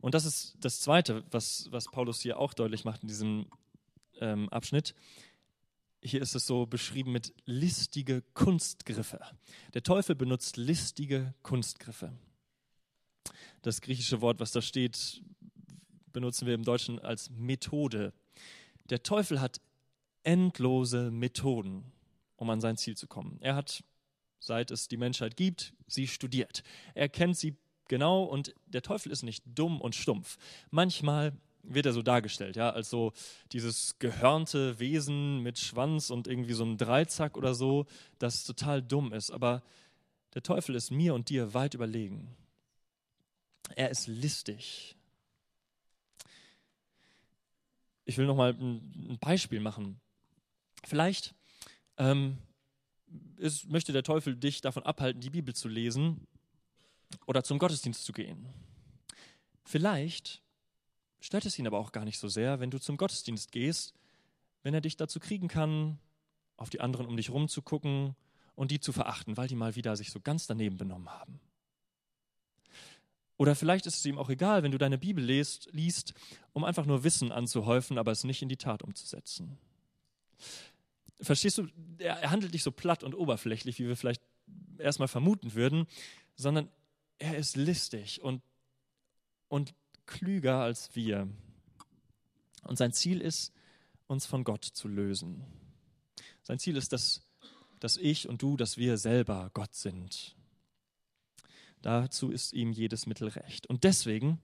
Und 0.00 0.14
das 0.14 0.24
ist 0.24 0.56
das 0.60 0.80
Zweite, 0.80 1.24
was, 1.30 1.68
was 1.70 1.86
Paulus 1.86 2.20
hier 2.20 2.38
auch 2.38 2.54
deutlich 2.54 2.84
macht 2.84 3.02
in 3.02 3.08
diesem 3.08 3.46
ähm, 4.20 4.48
Abschnitt. 4.50 4.94
Hier 6.02 6.22
ist 6.22 6.34
es 6.34 6.46
so 6.46 6.66
beschrieben 6.66 7.10
mit 7.10 7.34
listige 7.44 8.22
Kunstgriffe. 8.34 9.20
Der 9.74 9.82
Teufel 9.82 10.14
benutzt 10.14 10.56
listige 10.56 11.34
Kunstgriffe. 11.42 12.12
Das 13.62 13.80
griechische 13.80 14.20
Wort, 14.20 14.38
was 14.38 14.52
da 14.52 14.62
steht, 14.62 15.22
benutzen 16.12 16.46
wir 16.46 16.54
im 16.54 16.62
Deutschen 16.62 17.00
als 17.00 17.30
Methode. 17.30 18.12
Der 18.90 19.02
Teufel 19.02 19.40
hat 19.40 19.60
endlose 20.22 21.10
Methoden, 21.10 21.92
um 22.36 22.50
an 22.50 22.60
sein 22.60 22.76
Ziel 22.76 22.96
zu 22.96 23.06
kommen. 23.06 23.38
Er 23.40 23.56
hat, 23.56 23.82
seit 24.38 24.70
es 24.70 24.88
die 24.88 24.96
Menschheit 24.96 25.36
gibt, 25.36 25.74
sie 25.86 26.06
studiert. 26.06 26.62
Er 26.94 27.08
kennt 27.08 27.36
sie 27.36 27.56
genau 27.88 28.24
und 28.24 28.54
der 28.66 28.82
Teufel 28.82 29.10
ist 29.12 29.22
nicht 29.22 29.42
dumm 29.46 29.80
und 29.80 29.94
stumpf. 29.94 30.36
Manchmal 30.70 31.32
wird 31.62 31.86
er 31.86 31.92
so 31.92 32.02
dargestellt, 32.02 32.56
ja, 32.56 32.70
als 32.70 32.88
so 32.90 33.12
dieses 33.52 33.98
gehörnte 33.98 34.78
Wesen 34.78 35.42
mit 35.42 35.58
Schwanz 35.58 36.10
und 36.10 36.26
irgendwie 36.26 36.54
so 36.54 36.64
einem 36.64 36.76
Dreizack 36.76 37.36
oder 37.36 37.54
so, 37.54 37.86
das 38.18 38.44
total 38.44 38.82
dumm 38.82 39.12
ist. 39.12 39.30
Aber 39.30 39.62
der 40.34 40.42
Teufel 40.42 40.74
ist 40.74 40.90
mir 40.90 41.14
und 41.14 41.28
dir 41.28 41.54
weit 41.54 41.74
überlegen. 41.74 42.36
Er 43.76 43.90
ist 43.90 44.06
listig. 44.06 44.96
Ich 48.04 48.16
will 48.16 48.26
noch 48.26 48.36
mal 48.36 48.54
ein 48.54 49.18
Beispiel 49.20 49.60
machen. 49.60 50.00
Vielleicht 50.84 51.34
ähm, 51.98 52.38
ist, 53.36 53.68
möchte 53.68 53.92
der 53.92 54.02
Teufel 54.02 54.36
dich 54.36 54.60
davon 54.60 54.82
abhalten, 54.82 55.20
die 55.20 55.30
Bibel 55.30 55.54
zu 55.54 55.68
lesen 55.68 56.26
oder 57.26 57.42
zum 57.42 57.58
Gottesdienst 57.58 58.04
zu 58.04 58.12
gehen. 58.12 58.46
Vielleicht 59.64 60.42
stört 61.20 61.46
es 61.46 61.58
ihn 61.58 61.66
aber 61.66 61.78
auch 61.78 61.92
gar 61.92 62.04
nicht 62.04 62.18
so 62.18 62.28
sehr, 62.28 62.60
wenn 62.60 62.70
du 62.70 62.78
zum 62.78 62.96
Gottesdienst 62.96 63.52
gehst, 63.52 63.94
wenn 64.62 64.74
er 64.74 64.80
dich 64.80 64.96
dazu 64.96 65.20
kriegen 65.20 65.48
kann, 65.48 65.98
auf 66.56 66.70
die 66.70 66.80
anderen 66.80 67.06
um 67.06 67.16
dich 67.16 67.30
rumzugucken 67.30 68.16
und 68.54 68.70
die 68.70 68.80
zu 68.80 68.92
verachten, 68.92 69.36
weil 69.36 69.48
die 69.48 69.54
mal 69.54 69.76
wieder 69.76 69.96
sich 69.96 70.10
so 70.10 70.20
ganz 70.20 70.46
daneben 70.46 70.76
benommen 70.76 71.08
haben. 71.08 71.40
Oder 73.36 73.54
vielleicht 73.54 73.86
ist 73.86 73.96
es 73.98 74.04
ihm 74.04 74.18
auch 74.18 74.30
egal, 74.30 74.64
wenn 74.64 74.72
du 74.72 74.78
deine 74.78 74.98
Bibel 74.98 75.22
liest, 75.24 75.68
liest, 75.72 76.12
um 76.52 76.64
einfach 76.64 76.86
nur 76.86 77.04
Wissen 77.04 77.30
anzuhäufen, 77.30 77.96
aber 77.96 78.10
es 78.10 78.24
nicht 78.24 78.42
in 78.42 78.48
die 78.48 78.56
Tat 78.56 78.82
umzusetzen. 78.82 79.58
Verstehst 81.20 81.58
du, 81.58 81.68
er 81.98 82.30
handelt 82.30 82.52
nicht 82.52 82.62
so 82.62 82.70
platt 82.70 83.02
und 83.02 83.14
oberflächlich, 83.14 83.78
wie 83.78 83.88
wir 83.88 83.96
vielleicht 83.96 84.22
erstmal 84.78 85.08
vermuten 85.08 85.54
würden, 85.54 85.86
sondern 86.36 86.68
er 87.18 87.36
ist 87.36 87.56
listig 87.56 88.22
und, 88.22 88.42
und 89.48 89.74
klüger 90.06 90.60
als 90.60 90.94
wir. 90.94 91.28
Und 92.62 92.78
sein 92.78 92.92
Ziel 92.92 93.20
ist, 93.20 93.52
uns 94.06 94.26
von 94.26 94.44
Gott 94.44 94.64
zu 94.64 94.88
lösen. 94.88 95.44
Sein 96.42 96.58
Ziel 96.58 96.76
ist, 96.76 96.92
dass, 96.92 97.22
dass 97.80 97.96
ich 97.96 98.28
und 98.28 98.42
du, 98.42 98.56
dass 98.56 98.76
wir 98.78 98.96
selber 98.96 99.50
Gott 99.52 99.74
sind. 99.74 100.36
Dazu 101.82 102.30
ist 102.30 102.52
ihm 102.52 102.72
jedes 102.72 103.06
Mittel 103.06 103.28
recht. 103.28 103.66
Und 103.66 103.84
deswegen 103.84 104.40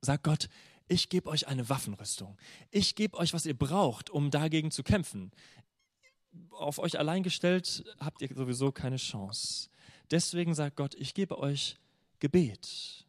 sagt 0.00 0.24
Gott, 0.24 0.48
ich 0.88 1.08
gebe 1.08 1.28
euch 1.28 1.46
eine 1.46 1.68
Waffenrüstung. 1.68 2.36
Ich 2.70 2.94
gebe 2.94 3.16
euch, 3.18 3.34
was 3.34 3.46
ihr 3.46 3.56
braucht, 3.56 4.10
um 4.10 4.30
dagegen 4.30 4.70
zu 4.70 4.82
kämpfen. 4.82 5.30
Auf 6.50 6.78
euch 6.78 6.98
allein 6.98 7.22
gestellt 7.22 7.84
habt 8.00 8.22
ihr 8.22 8.34
sowieso 8.34 8.72
keine 8.72 8.96
Chance. 8.96 9.68
Deswegen 10.10 10.54
sagt 10.54 10.76
Gott, 10.76 10.94
ich 10.94 11.14
gebe 11.14 11.38
euch 11.38 11.76
Gebet. 12.18 13.06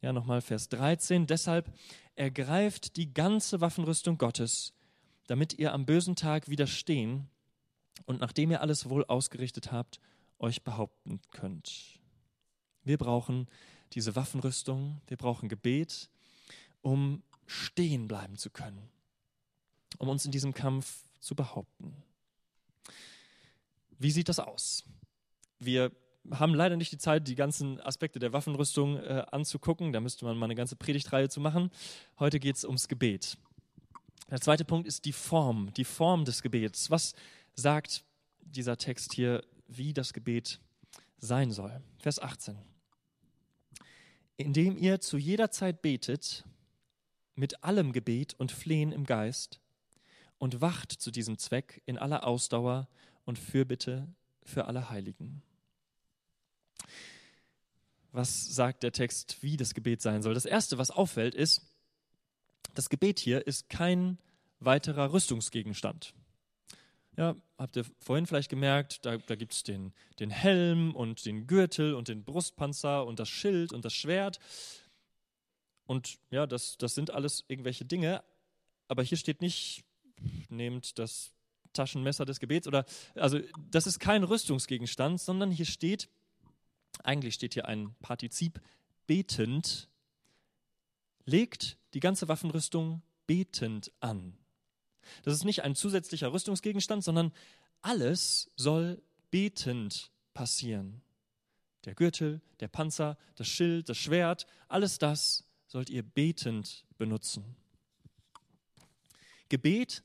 Ja, 0.00 0.12
nochmal 0.12 0.40
Vers 0.40 0.68
13. 0.68 1.26
Deshalb 1.26 1.72
ergreift 2.14 2.96
die 2.96 3.12
ganze 3.12 3.60
Waffenrüstung 3.60 4.16
Gottes, 4.18 4.72
damit 5.26 5.58
ihr 5.58 5.72
am 5.72 5.86
bösen 5.86 6.16
Tag 6.16 6.48
widerstehen 6.48 7.28
und 8.06 8.20
nachdem 8.20 8.50
ihr 8.50 8.60
alles 8.60 8.88
wohl 8.88 9.04
ausgerichtet 9.04 9.72
habt, 9.72 10.00
euch 10.38 10.62
behaupten 10.62 11.20
könnt. 11.32 12.00
Wir 12.84 12.96
brauchen 12.96 13.48
diese 13.92 14.16
Waffenrüstung, 14.16 15.00
wir 15.06 15.16
brauchen 15.16 15.48
Gebet, 15.48 16.08
um 16.82 17.22
stehen 17.46 18.08
bleiben 18.08 18.36
zu 18.36 18.50
können, 18.50 18.88
um 19.98 20.08
uns 20.08 20.24
in 20.24 20.32
diesem 20.32 20.54
Kampf 20.54 21.04
zu 21.20 21.34
behaupten. 21.34 21.94
Wie 23.98 24.10
sieht 24.10 24.28
das 24.28 24.38
aus? 24.38 24.84
Wir 25.58 25.90
haben 26.30 26.54
leider 26.54 26.76
nicht 26.76 26.92
die 26.92 26.98
Zeit, 26.98 27.26
die 27.26 27.34
ganzen 27.34 27.80
Aspekte 27.80 28.18
der 28.18 28.32
Waffenrüstung 28.32 28.96
äh, 28.98 29.24
anzugucken. 29.30 29.92
Da 29.92 30.00
müsste 30.00 30.24
man 30.24 30.36
mal 30.36 30.44
eine 30.44 30.54
ganze 30.54 30.76
Predigtreihe 30.76 31.28
zu 31.28 31.40
machen. 31.40 31.70
Heute 32.18 32.38
geht 32.38 32.56
es 32.56 32.64
ums 32.64 32.88
Gebet. 32.88 33.38
Der 34.30 34.40
zweite 34.40 34.64
Punkt 34.64 34.86
ist 34.86 35.04
die 35.04 35.12
Form, 35.12 35.72
die 35.74 35.84
Form 35.84 36.24
des 36.24 36.42
Gebets. 36.42 36.90
Was 36.90 37.14
sagt 37.54 38.04
dieser 38.42 38.76
Text 38.76 39.14
hier, 39.14 39.42
wie 39.66 39.94
das 39.94 40.12
Gebet 40.12 40.60
sein 41.18 41.50
soll? 41.50 41.80
Vers 41.98 42.20
18. 42.20 42.56
Indem 44.38 44.78
ihr 44.78 45.00
zu 45.00 45.18
jeder 45.18 45.50
Zeit 45.50 45.82
betet, 45.82 46.44
mit 47.34 47.62
allem 47.62 47.92
Gebet 47.92 48.34
und 48.34 48.50
Flehen 48.50 48.92
im 48.92 49.04
Geist, 49.04 49.60
und 50.38 50.60
wacht 50.60 50.92
zu 50.92 51.10
diesem 51.10 51.38
Zweck 51.38 51.82
in 51.84 51.98
aller 51.98 52.26
Ausdauer 52.26 52.88
und 53.24 53.38
Fürbitte 53.38 54.08
für 54.44 54.66
alle 54.66 54.88
Heiligen. 54.88 55.42
Was 58.12 58.54
sagt 58.54 58.82
der 58.82 58.92
Text, 58.92 59.42
wie 59.42 59.56
das 59.56 59.74
Gebet 59.74 60.00
sein 60.00 60.22
soll? 60.22 60.34
Das 60.34 60.46
Erste, 60.46 60.78
was 60.78 60.90
auffällt, 60.90 61.34
ist, 61.34 61.62
das 62.74 62.88
Gebet 62.88 63.18
hier 63.18 63.46
ist 63.46 63.68
kein 63.68 64.18
weiterer 64.60 65.12
Rüstungsgegenstand. 65.12 66.14
Ja, 67.18 67.34
habt 67.58 67.74
ihr 67.74 67.84
vorhin 67.98 68.26
vielleicht 68.26 68.48
gemerkt, 68.48 69.04
da, 69.04 69.16
da 69.16 69.34
gibt 69.34 69.52
es 69.52 69.64
den, 69.64 69.92
den 70.20 70.30
Helm 70.30 70.94
und 70.94 71.26
den 71.26 71.48
Gürtel 71.48 71.94
und 71.94 72.06
den 72.06 72.22
Brustpanzer 72.22 73.04
und 73.04 73.18
das 73.18 73.28
Schild 73.28 73.72
und 73.72 73.84
das 73.84 73.92
Schwert. 73.92 74.38
Und 75.84 76.20
ja, 76.30 76.46
das, 76.46 76.78
das 76.78 76.94
sind 76.94 77.10
alles 77.10 77.44
irgendwelche 77.48 77.84
Dinge. 77.84 78.22
Aber 78.86 79.02
hier 79.02 79.18
steht 79.18 79.40
nicht, 79.40 79.82
nehmt 80.48 80.96
das 81.00 81.32
Taschenmesser 81.72 82.24
des 82.24 82.38
Gebets 82.38 82.68
oder, 82.68 82.84
also 83.16 83.40
das 83.68 83.88
ist 83.88 83.98
kein 83.98 84.22
Rüstungsgegenstand, 84.22 85.20
sondern 85.20 85.50
hier 85.50 85.66
steht, 85.66 86.08
eigentlich 87.02 87.34
steht 87.34 87.54
hier 87.54 87.66
ein 87.66 87.96
Partizip 88.00 88.60
betend, 89.08 89.88
legt 91.24 91.78
die 91.94 92.00
ganze 92.00 92.28
Waffenrüstung 92.28 93.02
betend 93.26 93.90
an. 93.98 94.38
Das 95.22 95.34
ist 95.34 95.44
nicht 95.44 95.62
ein 95.62 95.74
zusätzlicher 95.74 96.32
Rüstungsgegenstand, 96.32 97.04
sondern 97.04 97.32
alles 97.82 98.50
soll 98.56 99.02
betend 99.30 100.10
passieren. 100.34 101.02
Der 101.84 101.94
Gürtel, 101.94 102.40
der 102.60 102.68
Panzer, 102.68 103.16
das 103.36 103.48
Schild, 103.48 103.88
das 103.88 103.98
Schwert, 103.98 104.46
alles 104.68 104.98
das 104.98 105.44
sollt 105.66 105.90
ihr 105.90 106.02
betend 106.02 106.84
benutzen. 106.96 107.56
Gebet 109.48 110.02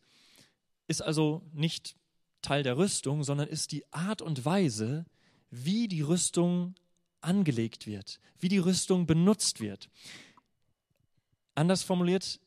ist 0.87 1.01
also 1.01 1.41
nicht 1.53 1.95
Teil 2.41 2.63
der 2.63 2.77
Rüstung, 2.77 3.23
sondern 3.23 3.47
ist 3.47 3.71
die 3.71 3.85
Art 3.91 4.21
und 4.21 4.45
Weise, 4.45 5.05
wie 5.49 5.87
die 5.87 6.01
Rüstung 6.01 6.75
angelegt 7.21 7.87
wird, 7.87 8.19
wie 8.39 8.49
die 8.49 8.57
Rüstung 8.57 9.05
benutzt 9.05 9.59
wird. 9.59 9.89
Anders 11.55 11.83
formuliert, 11.83 12.39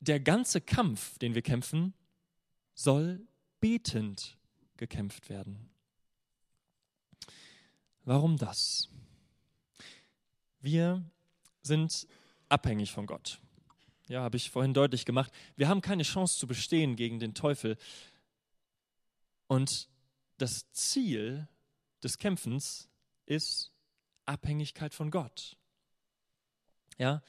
der 0.00 0.20
ganze 0.20 0.60
Kampf, 0.60 1.18
den 1.18 1.34
wir 1.34 1.42
kämpfen, 1.42 1.94
soll 2.78 3.26
betend 3.58 4.38
gekämpft 4.76 5.28
werden. 5.28 5.68
Warum 8.04 8.36
das? 8.36 8.88
Wir 10.60 11.04
sind 11.60 12.06
abhängig 12.48 12.92
von 12.92 13.06
Gott. 13.06 13.40
Ja, 14.06 14.22
habe 14.22 14.36
ich 14.36 14.50
vorhin 14.50 14.74
deutlich 14.74 15.04
gemacht. 15.04 15.32
Wir 15.56 15.68
haben 15.68 15.80
keine 15.80 16.04
Chance 16.04 16.38
zu 16.38 16.46
bestehen 16.46 16.94
gegen 16.94 17.18
den 17.18 17.34
Teufel. 17.34 17.76
Und 19.48 19.88
das 20.36 20.70
Ziel 20.70 21.48
des 22.04 22.16
Kämpfens 22.16 22.88
ist 23.26 23.72
Abhängigkeit 24.24 24.94
von 24.94 25.10
Gott. 25.10 25.56
Ja, 26.96 27.24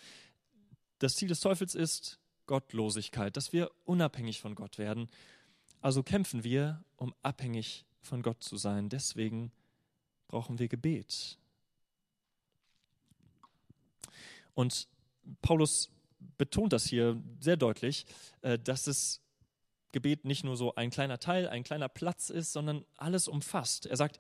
das 1.00 1.16
Ziel 1.16 1.28
des 1.28 1.40
Teufels 1.40 1.74
ist 1.74 2.20
Gottlosigkeit, 2.46 3.36
dass 3.36 3.52
wir 3.52 3.72
unabhängig 3.86 4.40
von 4.40 4.56
Gott 4.56 4.78
werden. 4.78 5.10
Also 5.82 6.04
kämpfen 6.04 6.44
wir, 6.44 6.84
um 6.98 7.14
abhängig 7.24 7.86
von 8.02 8.22
Gott 8.22 8.44
zu 8.44 8.58
sein. 8.58 8.90
Deswegen 8.90 9.52
brauchen 10.28 10.60
wir 10.60 10.68
Gebet. 10.68 11.38
Und 14.54 14.88
Paulus 15.42 15.90
betont 16.38 16.74
das 16.74 16.86
hier 16.86 17.22
sehr 17.40 17.56
deutlich, 17.56 18.06
äh, 18.42 18.60
dass 18.60 18.88
es 18.88 19.22
Gebet 19.92 20.26
nicht 20.26 20.44
nur 20.44 20.58
so 20.58 20.76
ein 20.76 20.90
kleiner 20.90 21.20
Teil, 21.20 21.48
ein 21.48 21.64
kleiner 21.64 21.90
Platz 21.90 22.30
ist, 22.30 22.54
sondern 22.54 22.86
alles 22.98 23.28
umfasst. 23.28 23.86
Er 23.86 23.98
sagt, 23.98 24.20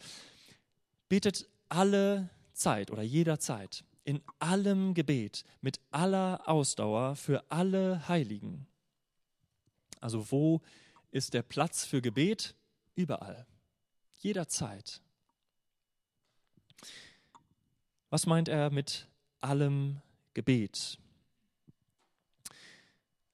betet 1.09 1.47
alle 1.67 2.29
Zeit 2.53 2.89
oder 2.89 3.03
jederzeit, 3.03 3.83
in 4.03 4.21
allem 4.39 4.93
Gebet, 4.93 5.43
mit 5.61 5.79
aller 5.91 6.47
Ausdauer 6.47 7.15
für 7.15 7.43
alle 7.51 8.07
Heiligen. 8.07 8.65
Also 9.99 10.31
wo 10.31 10.61
ist 11.11 11.33
der 11.33 11.41
Platz 11.41 11.85
für 11.85 12.01
Gebet? 12.01 12.55
Überall, 12.95 13.45
jederzeit. 14.19 15.01
Was 18.09 18.25
meint 18.25 18.47
er 18.47 18.69
mit 18.71 19.07
allem 19.41 20.01
Gebet? 20.33 20.97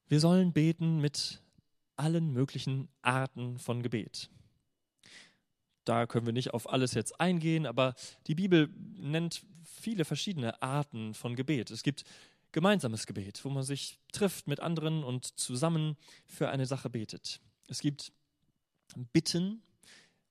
Wir 0.08 0.20
sollen 0.20 0.54
beten 0.54 1.00
mit 1.00 1.42
allen 1.96 2.32
möglichen 2.32 2.90
Arten 3.02 3.58
von 3.58 3.82
Gebet. 3.82 4.30
Da 5.86 6.08
können 6.08 6.26
wir 6.26 6.34
nicht 6.34 6.54
auf 6.54 6.70
alles 6.70 6.94
jetzt 6.94 7.20
eingehen, 7.20 7.66
aber 7.66 7.96
die 8.28 8.36
Bibel 8.36 8.70
nennt 8.98 9.46
viele 9.64 10.04
verschiedene 10.04 10.62
Arten 10.62 11.14
von 11.14 11.36
Gebet. 11.36 11.72
Es 11.72 11.84
gibt 11.84 12.04
gemeinsames 12.52 13.06
Gebet, 13.06 13.44
wo 13.46 13.50
man 13.50 13.64
sich 13.64 14.00
trifft 14.12 14.48
mit 14.48 14.60
anderen 14.60 15.04
und 15.04 15.26
zusammen 15.38 15.96
für 16.26 16.50
eine 16.50 16.66
Sache 16.66 16.90
betet. 16.90 17.40
Es 17.68 17.80
gibt 17.80 18.12
Bitten. 19.14 19.62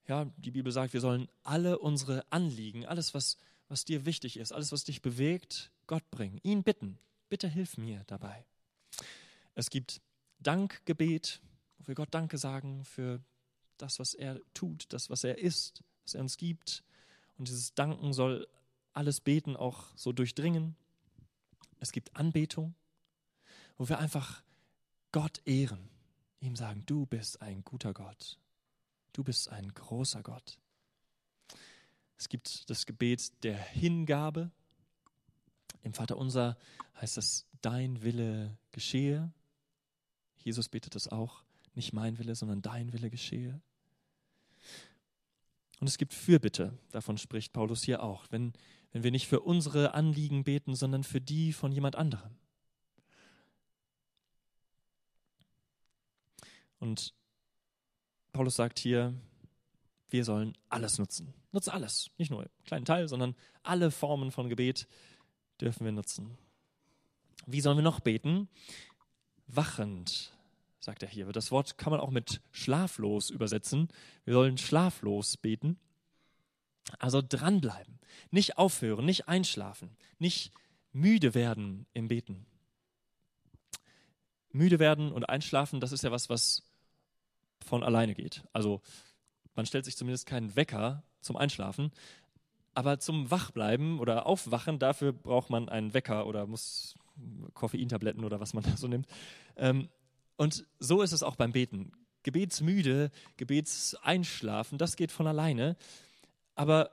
Ja, 0.07 0.27
die 0.37 0.51
Bibel 0.51 0.73
sagt, 0.73 0.93
wir 0.93 1.01
sollen 1.01 1.29
alle 1.43 1.79
unsere 1.79 2.31
Anliegen, 2.31 2.85
alles, 2.87 3.15
was, 3.15 3.39
was 3.69 3.85
dir 3.85 4.05
wichtig 4.05 4.37
ist, 4.37 4.53
alles, 4.53 4.71
was 4.71 4.85
dich 4.85 5.03
bewegt, 5.03 5.71
Gott 5.87 6.09
bringen, 6.11 6.39
ihn 6.43 6.63
bitten. 6.63 6.99
Bitte 7.29 7.49
hilf 7.49 7.79
mir 7.79 8.05
dabei. 8.07 8.45
Es 9.55 9.71
gibt 9.71 10.03
Dankgebet, 10.41 11.41
wo 11.79 11.89
wir 11.89 11.95
Gott 11.95 12.13
Danke 12.13 12.39
sagen 12.39 12.85
für 12.85 13.21
das, 13.79 13.99
was 13.99 14.15
er 14.15 14.41
tut, 14.53 14.93
das, 14.93 15.11
was 15.11 15.25
er 15.25 15.39
ist, 15.39 15.83
was 16.05 16.15
er 16.15 16.21
uns 16.21 16.37
gibt. 16.37 16.85
Und 17.37 17.49
dieses 17.49 17.75
Danken 17.75 18.13
soll 18.13 18.47
alles 18.93 19.21
Beten 19.21 19.57
auch 19.57 19.87
so 19.97 20.13
durchdringen. 20.13 20.77
Es 21.81 21.93
gibt 21.93 22.15
Anbetung, 22.17 22.75
wo 23.77 23.89
wir 23.89 23.99
einfach 23.99 24.43
Gott 25.13 25.41
ehren, 25.45 25.89
ihm 26.45 26.57
sagen, 26.57 26.85
du 26.87 27.07
bist 27.07 27.43
ein 27.43 27.65
guter 27.65 27.93
Gott, 27.93 28.39
du 29.13 29.25
bist 29.25 29.49
ein 29.49 29.73
großer 29.73 30.23
Gott. 30.23 30.59
Es 32.17 32.29
gibt 32.29 32.71
das 32.71 32.87
Gebet 32.87 33.43
der 33.43 33.57
Hingabe. 33.57 34.51
Im 35.83 35.93
Vater 35.93 36.17
unser 36.17 36.57
heißt 37.01 37.19
es, 37.19 37.47
dein 37.61 38.03
Wille 38.03 38.57
geschehe. 38.73 39.33
Jesus 40.39 40.69
betet 40.69 40.95
das 40.95 41.09
auch. 41.09 41.43
Nicht 41.75 41.93
mein 41.93 42.19
Wille, 42.19 42.35
sondern 42.35 42.63
dein 42.63 42.93
Wille 42.93 43.11
geschehe. 43.11 43.61
Und 45.81 45.89
es 45.89 45.99
gibt 45.99 46.15
Fürbitte, 46.15 46.79
davon 46.93 47.19
spricht 47.19 47.53
Paulus 47.53 47.83
hier 47.83 48.03
auch, 48.03 48.27
wenn, 48.31 48.53
wenn 48.93 49.03
wir 49.03 49.11
nicht 49.11 49.27
für 49.27 49.41
unsere 49.41 49.93
Anliegen 49.93 50.45
beten, 50.45 50.77
sondern 50.77 51.03
für 51.03 51.21
die 51.21 51.53
von 51.53 51.73
jemand 51.73 51.97
anderem. 51.97 52.37
Und 56.85 57.15
Paulus 58.35 58.57
sagt 58.57 58.79
hier, 58.79 59.15
wir 60.11 60.23
sollen 60.23 60.55
alles 60.69 60.99
nutzen. 60.99 61.33
Nutze 61.51 61.73
alles. 61.73 62.11
Nicht 62.19 62.31
nur 62.31 62.41
einen 62.41 62.51
kleinen 62.67 62.85
Teil, 62.85 63.09
sondern 63.09 63.35
alle 63.63 63.91
Formen 63.91 64.31
von 64.31 64.51
Gebet 64.51 64.87
dürfen 65.63 65.87
wir 65.87 65.93
nutzen. 65.93 66.37
Wie 67.47 67.63
sollen 67.63 67.79
wir 67.79 67.83
noch 67.83 68.01
beten? 68.01 68.51
Wachend 69.47 70.31
sagt 70.79 71.03
er 71.03 71.09
hier. 71.09 71.33
Das 71.33 71.51
Wort 71.51 71.79
kann 71.79 71.91
man 71.91 72.01
auch 72.01 72.11
mit 72.11 72.43
schlaflos 72.53 73.31
übersetzen. 73.31 73.89
Wir 74.27 74.35
sollen 74.35 74.59
schlaflos 74.59 75.39
beten. 75.39 75.79
Also 76.99 77.23
dranbleiben, 77.27 77.99
nicht 78.31 78.59
aufhören, 78.59 79.07
nicht 79.07 79.27
einschlafen, 79.27 79.97
nicht 80.19 80.53
müde 80.93 81.33
werden 81.33 81.87
im 81.95 82.09
Beten. 82.09 82.45
Müde 84.55 84.79
werden 84.79 85.11
und 85.13 85.31
einschlafen, 85.31 85.81
das 85.81 85.93
ist 85.93 86.05
ja 86.05 86.13
was, 86.13 86.29
was 86.29 86.63
von 87.65 87.83
alleine 87.83 88.15
geht. 88.15 88.45
Also 88.53 88.81
man 89.55 89.67
stellt 89.67 89.85
sich 89.85 89.97
zumindest 89.97 90.27
keinen 90.27 90.57
Wecker 90.57 91.03
zum 91.21 91.37
Einschlafen. 91.37 91.91
Aber 92.75 92.99
zum 92.99 93.31
Wachbleiben 93.31 94.01
oder 94.01 94.27
Aufwachen, 94.27 94.79
dafür 94.79 95.13
braucht 95.13 95.49
man 95.49 95.69
einen 95.69 95.95
Wecker 95.95 96.27
oder 96.27 96.47
muss 96.47 96.97
Koffeintabletten 97.55 98.25
oder 98.25 98.41
was 98.41 98.53
man 98.53 98.65
da 98.65 98.77
so 98.77 98.89
nimmt. 98.89 99.07
Ähm, 99.57 99.89
und 100.37 100.67
so 100.81 101.03
ist 101.03 101.13
es 101.13 101.23
auch 101.23 101.37
beim 101.37 101.53
Beten. 101.53 101.93
Gebetsmüde, 102.25 103.11
Gebetseinschlafen, 103.37 104.79
das 104.79 104.97
geht 104.97 105.13
von 105.13 105.27
alleine. 105.27 105.77
Aber 106.55 106.91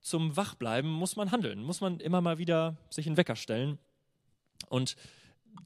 zum 0.00 0.36
Wachbleiben 0.36 0.90
muss 0.90 1.16
man 1.16 1.32
handeln, 1.32 1.62
muss 1.62 1.80
man 1.80 1.98
immer 1.98 2.20
mal 2.20 2.38
wieder 2.38 2.76
sich 2.90 3.06
einen 3.06 3.16
Wecker 3.16 3.34
stellen. 3.34 3.78
Und 4.68 4.96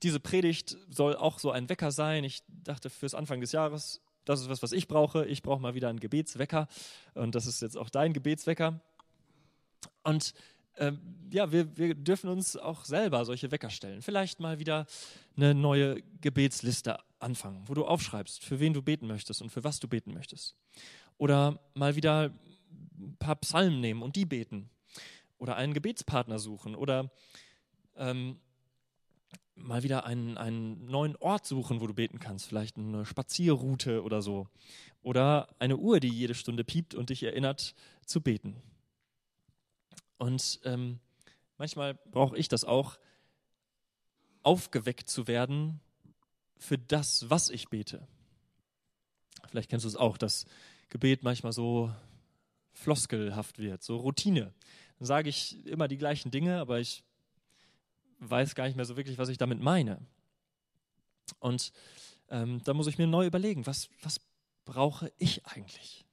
diese 0.03 0.21
Predigt 0.21 0.79
soll 0.89 1.17
auch 1.17 1.39
so 1.39 1.51
ein 1.51 1.69
Wecker 1.69 1.91
sein. 1.91 2.25
Ich 2.25 2.43
dachte 2.49 2.89
fürs 2.89 3.15
Anfang 3.15 3.41
des 3.41 3.53
Jahres, 3.53 4.01
das 4.31 4.41
ist 4.41 4.49
was, 4.49 4.63
was 4.63 4.73
ich 4.73 4.87
brauche. 4.87 5.27
Ich 5.27 5.43
brauche 5.43 5.61
mal 5.61 5.75
wieder 5.75 5.89
einen 5.89 5.99
Gebetswecker. 5.99 6.69
Und 7.15 7.35
das 7.35 7.47
ist 7.47 7.61
jetzt 7.63 7.77
auch 7.77 7.91
dein 7.91 8.13
Gebetswecker. 8.13 8.81
Und 10.05 10.35
äh, 10.75 10.93
ja, 11.33 11.51
wir, 11.51 11.77
wir 11.77 11.97
dürfen 11.97 12.31
uns 12.31 12.57
auch 12.57 12.85
selber 12.85 13.25
solche 13.25 13.51
Wecker 13.51 13.71
stellen. 13.71 14.03
Vielleicht 14.03 14.39
mal 14.39 14.61
wieder 14.61 14.87
eine 15.37 15.53
neue 15.53 16.01
Gebetsliste 16.21 16.99
anfangen, 17.19 17.65
wo 17.67 17.75
du 17.75 17.85
aufschreibst, 17.85 18.45
für 18.45 18.61
wen 18.61 18.73
du 18.73 18.83
beten 18.83 19.09
möchtest 19.09 19.43
und 19.43 19.51
für 19.51 19.65
was 19.65 19.81
du 19.81 19.89
beten 19.89 20.15
möchtest. 20.15 20.55
Oder 21.19 21.59
mal 21.75 21.97
wieder 21.97 22.31
ein 22.99 23.17
paar 23.19 23.37
Psalmen 23.37 23.81
nehmen 23.81 24.01
und 24.01 24.15
die 24.15 24.27
beten. 24.27 24.71
Oder 25.39 25.57
einen 25.57 25.75
Gebetspartner 25.75 26.39
suchen. 26.39 26.77
Oder 26.77 27.11
ähm, 27.97 28.39
mal 29.55 29.83
wieder 29.83 30.05
einen, 30.05 30.39
einen 30.39 30.87
neuen 30.87 31.17
Ort 31.17 31.47
suchen, 31.47 31.81
wo 31.81 31.87
du 31.87 31.95
beten 31.95 32.19
kannst. 32.19 32.47
Vielleicht 32.47 32.77
eine 32.77 33.05
Spazierroute 33.05 34.03
oder 34.03 34.23
so. 34.23 34.49
Oder 35.03 35.49
eine 35.59 35.77
Uhr, 35.77 36.01
die 36.01 36.09
jede 36.09 36.35
Stunde 36.35 36.65
piept 36.65 36.95
und 36.95 37.11
dich 37.11 37.23
erinnert 37.23 37.75
zu 38.07 38.21
beten. 38.21 38.63
Und 40.19 40.61
ähm, 40.65 41.01
manchmal 41.57 41.95
brauche 41.95 42.37
ich 42.37 42.49
das 42.49 42.65
auch, 42.65 42.99
aufgeweckt 44.43 45.09
zu 45.09 45.27
werden 45.27 45.81
für 46.57 46.79
das, 46.79 47.29
was 47.31 47.51
ich 47.51 47.69
bete. 47.69 48.07
Vielleicht 49.49 49.71
kennst 49.71 49.85
du 49.85 49.89
es 49.89 49.97
auch, 49.97 50.19
dass 50.19 50.47
Gebet 50.89 51.23
manchmal 51.23 51.53
so 51.53 51.93
floskelhaft 52.73 53.59
wird, 53.59 53.83
so 53.83 53.97
Routine. 53.97 54.53
Dann 54.99 55.07
sage 55.07 55.29
ich 55.29 55.65
immer 55.67 55.89
die 55.89 55.97
gleichen 55.97 56.31
Dinge, 56.31 56.59
aber 56.59 56.81
ich 56.81 57.03
weiß 58.21 58.55
gar 58.55 58.67
nicht 58.67 58.77
mehr 58.77 58.85
so 58.85 58.97
wirklich, 58.97 59.19
was 59.19 59.29
ich 59.29 59.39
damit 59.39 59.61
meine. 59.61 59.99
Und 61.39 61.73
ähm, 62.29 62.63
da 62.65 62.75
muss 62.75 62.87
ich 62.87 62.99
mir 62.99 63.07
neu 63.07 63.27
überlegen, 63.27 63.67
was, 63.67 63.89
was 64.03 64.21
brauche 64.65 65.13
ich 65.19 65.47
eigentlich? 65.47 66.05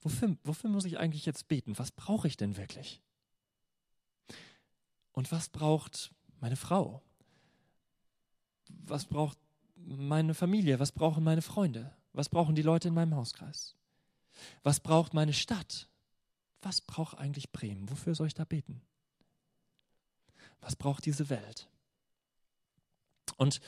Wofür, 0.00 0.36
wofür 0.44 0.70
muss 0.70 0.86
ich 0.86 0.98
eigentlich 0.98 1.26
jetzt 1.26 1.48
beten? 1.48 1.78
Was 1.78 1.92
brauche 1.92 2.26
ich 2.26 2.36
denn 2.36 2.56
wirklich? 2.56 3.02
Und 5.12 5.30
was 5.30 5.48
braucht 5.48 6.12
meine 6.40 6.56
Frau? 6.56 7.02
Was 8.68 9.04
braucht 9.04 9.38
meine 9.76 10.34
Familie? 10.34 10.80
Was 10.80 10.92
brauchen 10.92 11.22
meine 11.22 11.42
Freunde? 11.42 11.94
Was 12.12 12.28
brauchen 12.28 12.54
die 12.54 12.62
Leute 12.62 12.88
in 12.88 12.94
meinem 12.94 13.14
Hauskreis? 13.14 13.76
Was 14.62 14.80
braucht 14.80 15.12
meine 15.12 15.32
Stadt? 15.32 15.88
Was 16.62 16.80
braucht 16.80 17.18
eigentlich 17.18 17.52
Bremen? 17.52 17.90
Wofür 17.90 18.14
soll 18.14 18.26
ich 18.26 18.34
da 18.34 18.44
beten? 18.44 18.82
Was 20.60 20.76
braucht 20.76 21.06
diese 21.06 21.30
Welt? 21.30 21.68
Und 23.36 23.60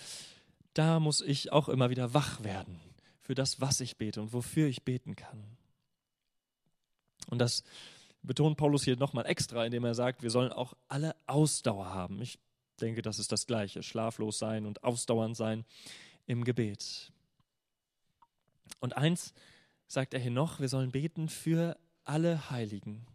da 0.74 1.00
muss 1.00 1.20
ich 1.20 1.52
auch 1.52 1.68
immer 1.68 1.90
wieder 1.90 2.14
wach 2.14 2.42
werden 2.42 2.80
für 3.20 3.34
das, 3.34 3.60
was 3.60 3.80
ich 3.80 3.96
bete 3.96 4.20
und 4.20 4.32
wofür 4.32 4.68
ich 4.68 4.82
beten 4.82 5.16
kann. 5.16 5.44
Und 7.30 7.38
das 7.38 7.62
betont 8.22 8.56
Paulus 8.56 8.84
hier 8.84 8.96
nochmal 8.96 9.26
extra, 9.26 9.64
indem 9.64 9.84
er 9.84 9.94
sagt, 9.94 10.22
wir 10.22 10.30
sollen 10.30 10.52
auch 10.52 10.74
alle 10.88 11.16
Ausdauer 11.26 11.92
haben. 11.92 12.20
Ich 12.20 12.38
denke, 12.80 13.02
das 13.02 13.18
ist 13.18 13.32
das 13.32 13.46
Gleiche, 13.46 13.82
schlaflos 13.82 14.38
sein 14.38 14.66
und 14.66 14.84
ausdauernd 14.84 15.36
sein 15.36 15.64
im 16.26 16.44
Gebet. 16.44 17.12
Und 18.80 18.96
eins 18.96 19.32
sagt 19.86 20.14
er 20.14 20.20
hier 20.20 20.30
noch, 20.30 20.60
wir 20.60 20.68
sollen 20.68 20.90
beten 20.90 21.28
für 21.28 21.76
alle 22.04 22.50
Heiligen. 22.50 23.06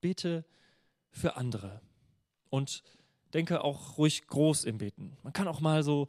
Bete 0.00 0.44
für 1.10 1.36
andere. 1.36 1.80
Und 2.54 2.84
denke 3.32 3.64
auch 3.64 3.98
ruhig 3.98 4.28
groß 4.28 4.62
im 4.62 4.78
Beten. 4.78 5.16
Man 5.24 5.32
kann 5.32 5.48
auch 5.48 5.58
mal 5.58 5.82
so 5.82 6.06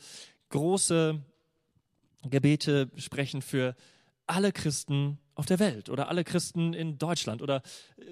große 0.50 1.20
Gebete 2.22 2.92
sprechen 2.98 3.42
für 3.42 3.76
alle 4.28 4.52
Christen 4.52 5.18
auf 5.34 5.48
der 5.48 5.58
Welt 5.58 5.90
oder 5.90 6.08
alle 6.08 6.24
Christen 6.24 6.76
in 6.76 7.00
Deutschland 7.00 7.42
oder 7.42 7.64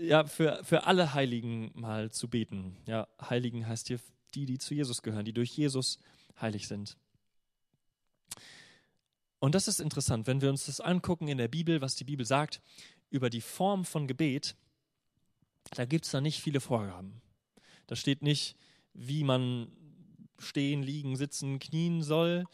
ja, 0.01 0.25
für, 0.25 0.63
für 0.63 0.87
alle 0.87 1.13
Heiligen 1.13 1.69
mal 1.75 2.09
zu 2.09 2.27
beten. 2.27 2.75
Ja, 2.87 3.07
Heiligen 3.21 3.67
heißt 3.67 3.87
hier 3.87 3.99
die, 4.33 4.47
die 4.47 4.57
zu 4.57 4.73
Jesus 4.73 5.03
gehören, 5.03 5.25
die 5.25 5.33
durch 5.33 5.55
Jesus 5.55 5.99
heilig 6.41 6.67
sind. 6.67 6.97
Und 9.37 9.53
das 9.53 9.67
ist 9.67 9.79
interessant, 9.79 10.25
wenn 10.25 10.41
wir 10.41 10.49
uns 10.49 10.65
das 10.65 10.81
angucken 10.81 11.27
in 11.27 11.37
der 11.37 11.49
Bibel, 11.49 11.81
was 11.81 11.95
die 11.95 12.03
Bibel 12.03 12.25
sagt 12.25 12.63
über 13.11 13.29
die 13.29 13.41
Form 13.41 13.85
von 13.85 14.07
Gebet, 14.07 14.55
da 15.75 15.85
gibt 15.85 16.05
es 16.05 16.11
da 16.11 16.19
nicht 16.19 16.41
viele 16.41 16.61
Vorgaben. 16.61 17.21
Da 17.93 17.97
steht 17.97 18.23
nicht, 18.23 18.55
wie 18.95 19.23
man 19.23 19.71
stehen, 20.39 20.81
liegen, 20.81 21.15
sitzen, 21.15 21.59
knien 21.59 22.01
soll. 22.01 22.45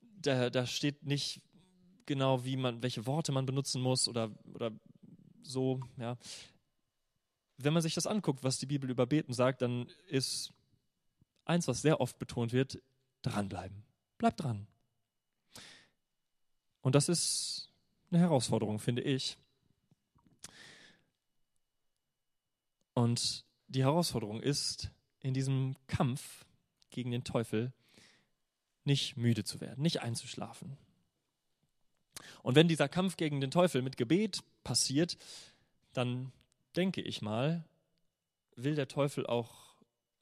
Da, 0.00 0.50
da 0.50 0.66
steht 0.66 1.04
nicht 1.06 1.40
genau, 2.04 2.44
wie 2.44 2.56
man, 2.56 2.82
welche 2.82 3.06
Worte 3.06 3.30
man 3.30 3.46
benutzen 3.46 3.80
muss 3.80 4.08
oder, 4.08 4.32
oder 4.54 4.72
so, 5.44 5.78
ja. 5.98 6.18
Wenn 7.58 7.74
man 7.74 7.82
sich 7.82 7.94
das 7.94 8.08
anguckt, 8.08 8.42
was 8.42 8.58
die 8.58 8.66
Bibel 8.66 8.90
über 8.90 9.06
Beten 9.06 9.32
sagt, 9.32 9.62
dann 9.62 9.86
ist 10.08 10.52
eins, 11.44 11.68
was 11.68 11.80
sehr 11.80 12.00
oft 12.00 12.18
betont 12.18 12.52
wird, 12.52 12.82
dranbleiben. 13.22 13.84
Bleib 14.18 14.36
dran. 14.36 14.66
Und 16.80 16.96
das 16.96 17.08
ist 17.08 17.70
eine 18.10 18.18
Herausforderung, 18.18 18.80
finde 18.80 19.02
ich. 19.02 19.38
Und 22.94 23.46
die 23.68 23.82
Herausforderung 23.82 24.40
ist, 24.40 24.90
in 25.20 25.34
diesem 25.34 25.76
Kampf 25.86 26.44
gegen 26.90 27.10
den 27.10 27.24
Teufel 27.24 27.72
nicht 28.84 29.16
müde 29.16 29.44
zu 29.44 29.60
werden, 29.60 29.82
nicht 29.82 30.00
einzuschlafen. 30.02 30.76
Und 32.42 32.54
wenn 32.54 32.68
dieser 32.68 32.88
Kampf 32.88 33.16
gegen 33.16 33.40
den 33.40 33.50
Teufel 33.50 33.82
mit 33.82 33.96
Gebet 33.96 34.42
passiert, 34.64 35.16
dann 35.92 36.32
denke 36.76 37.00
ich 37.02 37.22
mal, 37.22 37.64
will 38.56 38.74
der 38.74 38.88
Teufel 38.88 39.26
auch 39.26 39.76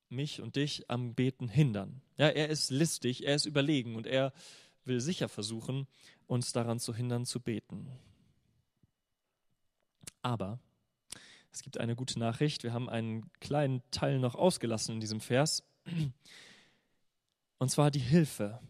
mich 0.09 0.41
und 0.41 0.57
dich 0.57 0.91
am 0.91 1.15
Beten 1.15 1.49
hindern. 1.49 2.03
Ja, 2.17 2.29
er 2.29 2.49
ist 2.49 2.71
listig, 2.71 3.25
er 3.25 3.35
ist 3.35 3.47
überlegen 3.47 3.97
und 3.97 4.07
er 4.07 4.33
will 4.85 5.01
sicher 5.01 5.29
versuchen, 5.29 5.87
uns 6.27 6.53
daran 6.53 6.79
zu 6.79 6.95
hindern, 6.95 7.27
zu 7.27 7.41
beten. 7.41 7.89
Aber 10.23 10.61
es 11.57 11.63
gibt 11.63 11.81
eine 11.81 11.97
gute 11.97 12.19
Nachricht. 12.19 12.65
Wir 12.65 12.75
haben 12.75 12.91
einen 12.91 13.31
kleinen 13.41 13.83
Teil 13.91 14.19
noch 14.19 14.35
ausgelassen 14.35 14.97
in 14.97 15.01
diesem 15.01 15.23
Vers. 15.23 15.63
Und 17.59 17.71
zwar 17.71 17.91
die 17.91 17.99
Hilfe. 17.99 18.61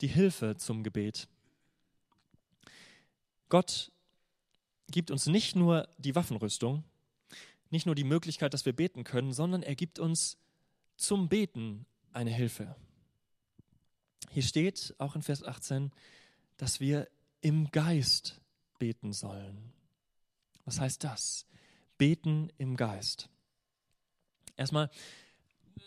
Die 0.00 0.06
Hilfe 0.06 0.56
zum 0.56 0.84
Gebet. 0.84 1.26
Gott 3.48 3.90
gibt 4.88 5.10
uns 5.10 5.26
nicht 5.26 5.56
nur 5.56 5.88
die 5.98 6.14
Waffenrüstung, 6.14 6.84
nicht 7.70 7.86
nur 7.86 7.96
die 7.96 8.04
Möglichkeit, 8.04 8.54
dass 8.54 8.66
wir 8.66 8.72
beten 8.72 9.02
können, 9.02 9.32
sondern 9.32 9.64
er 9.64 9.74
gibt 9.74 9.98
uns 9.98 10.38
zum 10.96 11.28
Beten 11.28 11.86
eine 12.12 12.30
Hilfe. 12.30 12.76
Hier 14.30 14.44
steht 14.44 14.94
auch 14.98 15.16
in 15.16 15.22
Vers 15.22 15.42
18, 15.42 15.90
dass 16.56 16.78
wir 16.78 17.08
im 17.40 17.68
Geist 17.72 18.40
beten 18.78 19.12
sollen. 19.12 19.72
Was 20.64 20.78
heißt 20.78 21.02
das? 21.02 21.46
Beten 21.98 22.50
im 22.58 22.76
Geist. 22.76 23.28
Erstmal, 24.56 24.90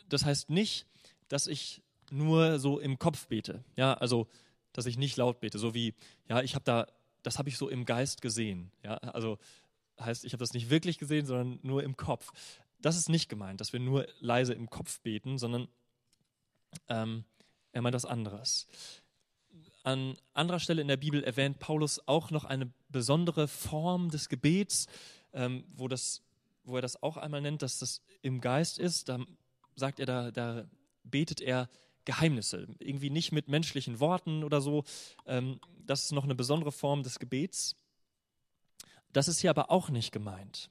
das 0.09 0.25
heißt 0.25 0.49
nicht, 0.49 0.85
dass 1.27 1.47
ich 1.47 1.81
nur 2.11 2.59
so 2.59 2.79
im 2.79 2.99
Kopf 2.99 3.27
bete. 3.27 3.63
Ja, 3.75 3.93
also, 3.95 4.27
dass 4.73 4.85
ich 4.85 4.97
nicht 4.97 5.17
laut 5.17 5.39
bete, 5.39 5.57
so 5.57 5.73
wie, 5.73 5.93
ja, 6.27 6.41
ich 6.41 6.55
habe 6.55 6.65
da, 6.65 6.87
das 7.23 7.39
habe 7.39 7.49
ich 7.49 7.57
so 7.57 7.69
im 7.69 7.85
Geist 7.85 8.21
gesehen. 8.21 8.71
Ja, 8.83 8.95
also 8.97 9.37
heißt, 9.99 10.25
ich 10.25 10.33
habe 10.33 10.41
das 10.41 10.53
nicht 10.53 10.69
wirklich 10.69 10.97
gesehen, 10.97 11.25
sondern 11.25 11.59
nur 11.63 11.83
im 11.83 11.97
Kopf. 11.97 12.31
Das 12.79 12.97
ist 12.97 13.09
nicht 13.09 13.29
gemeint, 13.29 13.61
dass 13.61 13.73
wir 13.73 13.79
nur 13.79 14.07
leise 14.19 14.53
im 14.53 14.69
Kopf 14.69 14.99
beten, 15.01 15.37
sondern 15.37 15.67
ähm, 16.89 17.23
er 17.71 17.81
meint 17.81 17.95
was 17.95 18.05
anderes. 18.05 18.67
An 19.83 20.17
anderer 20.33 20.59
Stelle 20.59 20.81
in 20.81 20.87
der 20.87 20.97
Bibel 20.97 21.23
erwähnt 21.23 21.59
Paulus 21.59 22.01
auch 22.07 22.31
noch 22.31 22.43
eine 22.43 22.71
besondere 22.89 23.47
Form 23.47 24.09
des 24.09 24.29
Gebets, 24.29 24.87
ähm, 25.35 25.65
wo, 25.75 25.87
das, 25.87 26.23
wo 26.63 26.75
er 26.75 26.81
das 26.81 27.03
auch 27.03 27.17
einmal 27.17 27.41
nennt, 27.41 27.61
dass 27.61 27.77
das 27.77 28.01
im 28.23 28.41
Geist 28.41 28.79
ist. 28.79 29.09
Da 29.09 29.19
sagt 29.75 29.99
er, 29.99 30.07
da, 30.07 30.31
da 30.31 30.65
betet 31.03 31.41
er 31.41 31.69
Geheimnisse, 32.05 32.67
irgendwie 32.79 33.09
nicht 33.09 33.31
mit 33.31 33.47
menschlichen 33.47 33.99
Worten 33.99 34.43
oder 34.43 34.61
so. 34.61 34.83
Ähm, 35.25 35.59
das 35.85 36.05
ist 36.05 36.11
noch 36.11 36.23
eine 36.23 36.35
besondere 36.35 36.71
Form 36.71 37.03
des 37.03 37.19
Gebets. 37.19 37.75
Das 39.11 39.27
ist 39.27 39.39
hier 39.39 39.49
aber 39.49 39.71
auch 39.71 39.89
nicht 39.89 40.11
gemeint. 40.11 40.69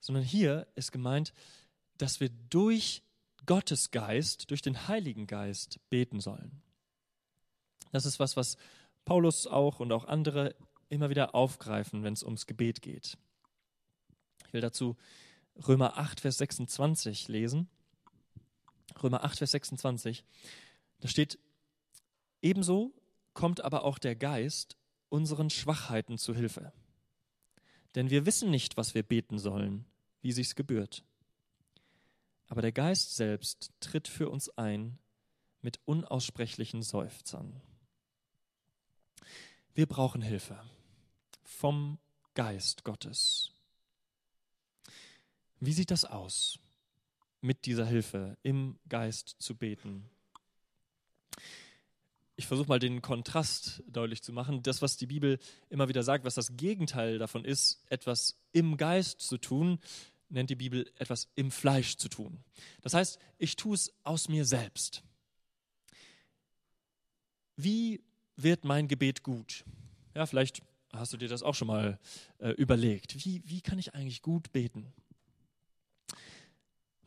sondern 0.00 0.24
hier 0.24 0.66
ist 0.74 0.92
gemeint, 0.92 1.32
dass 1.98 2.20
wir 2.20 2.28
durch 2.28 3.02
Gottes 3.46 3.90
Geist, 3.90 4.50
durch 4.50 4.60
den 4.60 4.88
Heiligen 4.88 5.26
Geist 5.26 5.80
beten 5.88 6.20
sollen. 6.20 6.62
Das 7.92 8.06
ist 8.06 8.18
was, 8.18 8.36
was 8.36 8.56
Paulus 9.04 9.46
auch 9.46 9.80
und 9.80 9.92
auch 9.92 10.04
andere 10.04 10.54
immer 10.88 11.10
wieder 11.10 11.34
aufgreifen, 11.34 12.02
wenn 12.02 12.12
es 12.12 12.22
ums 12.22 12.46
Gebet 12.46 12.82
geht. 12.82 13.16
Will 14.54 14.60
dazu 14.60 14.96
Römer 15.66 15.98
8, 15.98 16.20
Vers 16.20 16.38
26 16.38 17.26
lesen. 17.26 17.68
Römer 19.02 19.24
8, 19.24 19.38
Vers 19.38 19.50
26. 19.50 20.24
Da 21.00 21.08
steht, 21.08 21.40
ebenso 22.40 22.94
kommt 23.32 23.62
aber 23.62 23.82
auch 23.82 23.98
der 23.98 24.14
Geist 24.14 24.76
unseren 25.08 25.50
Schwachheiten 25.50 26.18
zu 26.18 26.34
Hilfe. 26.36 26.72
Denn 27.96 28.10
wir 28.10 28.26
wissen 28.26 28.48
nicht, 28.50 28.76
was 28.76 28.94
wir 28.94 29.02
beten 29.02 29.40
sollen, 29.40 29.86
wie 30.22 30.30
sich's 30.30 30.54
gebührt. 30.54 31.04
Aber 32.46 32.62
der 32.62 32.72
Geist 32.72 33.16
selbst 33.16 33.72
tritt 33.80 34.06
für 34.06 34.28
uns 34.30 34.50
ein 34.50 35.00
mit 35.62 35.80
unaussprechlichen 35.84 36.82
Seufzern. 36.82 37.60
Wir 39.74 39.86
brauchen 39.86 40.22
Hilfe 40.22 40.62
vom 41.42 41.98
Geist 42.34 42.84
Gottes. 42.84 43.53
Wie 45.60 45.72
sieht 45.72 45.90
das 45.90 46.04
aus, 46.04 46.58
mit 47.40 47.66
dieser 47.66 47.86
Hilfe 47.86 48.36
im 48.42 48.78
Geist 48.88 49.36
zu 49.38 49.54
beten? 49.54 50.08
Ich 52.36 52.46
versuche 52.46 52.68
mal 52.68 52.80
den 52.80 53.00
Kontrast 53.00 53.82
deutlich 53.86 54.22
zu 54.22 54.32
machen. 54.32 54.62
Das, 54.62 54.82
was 54.82 54.96
die 54.96 55.06
Bibel 55.06 55.38
immer 55.70 55.88
wieder 55.88 56.02
sagt, 56.02 56.24
was 56.24 56.34
das 56.34 56.56
Gegenteil 56.56 57.18
davon 57.18 57.44
ist, 57.44 57.82
etwas 57.88 58.36
im 58.52 58.76
Geist 58.76 59.20
zu 59.20 59.38
tun, 59.38 59.78
nennt 60.28 60.50
die 60.50 60.56
Bibel 60.56 60.90
etwas 60.96 61.28
im 61.36 61.50
Fleisch 61.50 61.96
zu 61.96 62.08
tun. 62.08 62.42
Das 62.82 62.94
heißt, 62.94 63.18
ich 63.38 63.56
tue 63.56 63.74
es 63.74 63.92
aus 64.02 64.28
mir 64.28 64.44
selbst. 64.44 65.02
Wie 67.56 68.02
wird 68.36 68.64
mein 68.64 68.88
Gebet 68.88 69.22
gut? 69.22 69.64
Ja, 70.14 70.26
vielleicht 70.26 70.62
hast 70.92 71.12
du 71.12 71.16
dir 71.16 71.28
das 71.28 71.42
auch 71.42 71.54
schon 71.54 71.68
mal 71.68 71.98
äh, 72.38 72.50
überlegt. 72.50 73.24
Wie, 73.24 73.42
wie 73.46 73.60
kann 73.60 73.78
ich 73.78 73.94
eigentlich 73.94 74.22
gut 74.22 74.52
beten? 74.52 74.92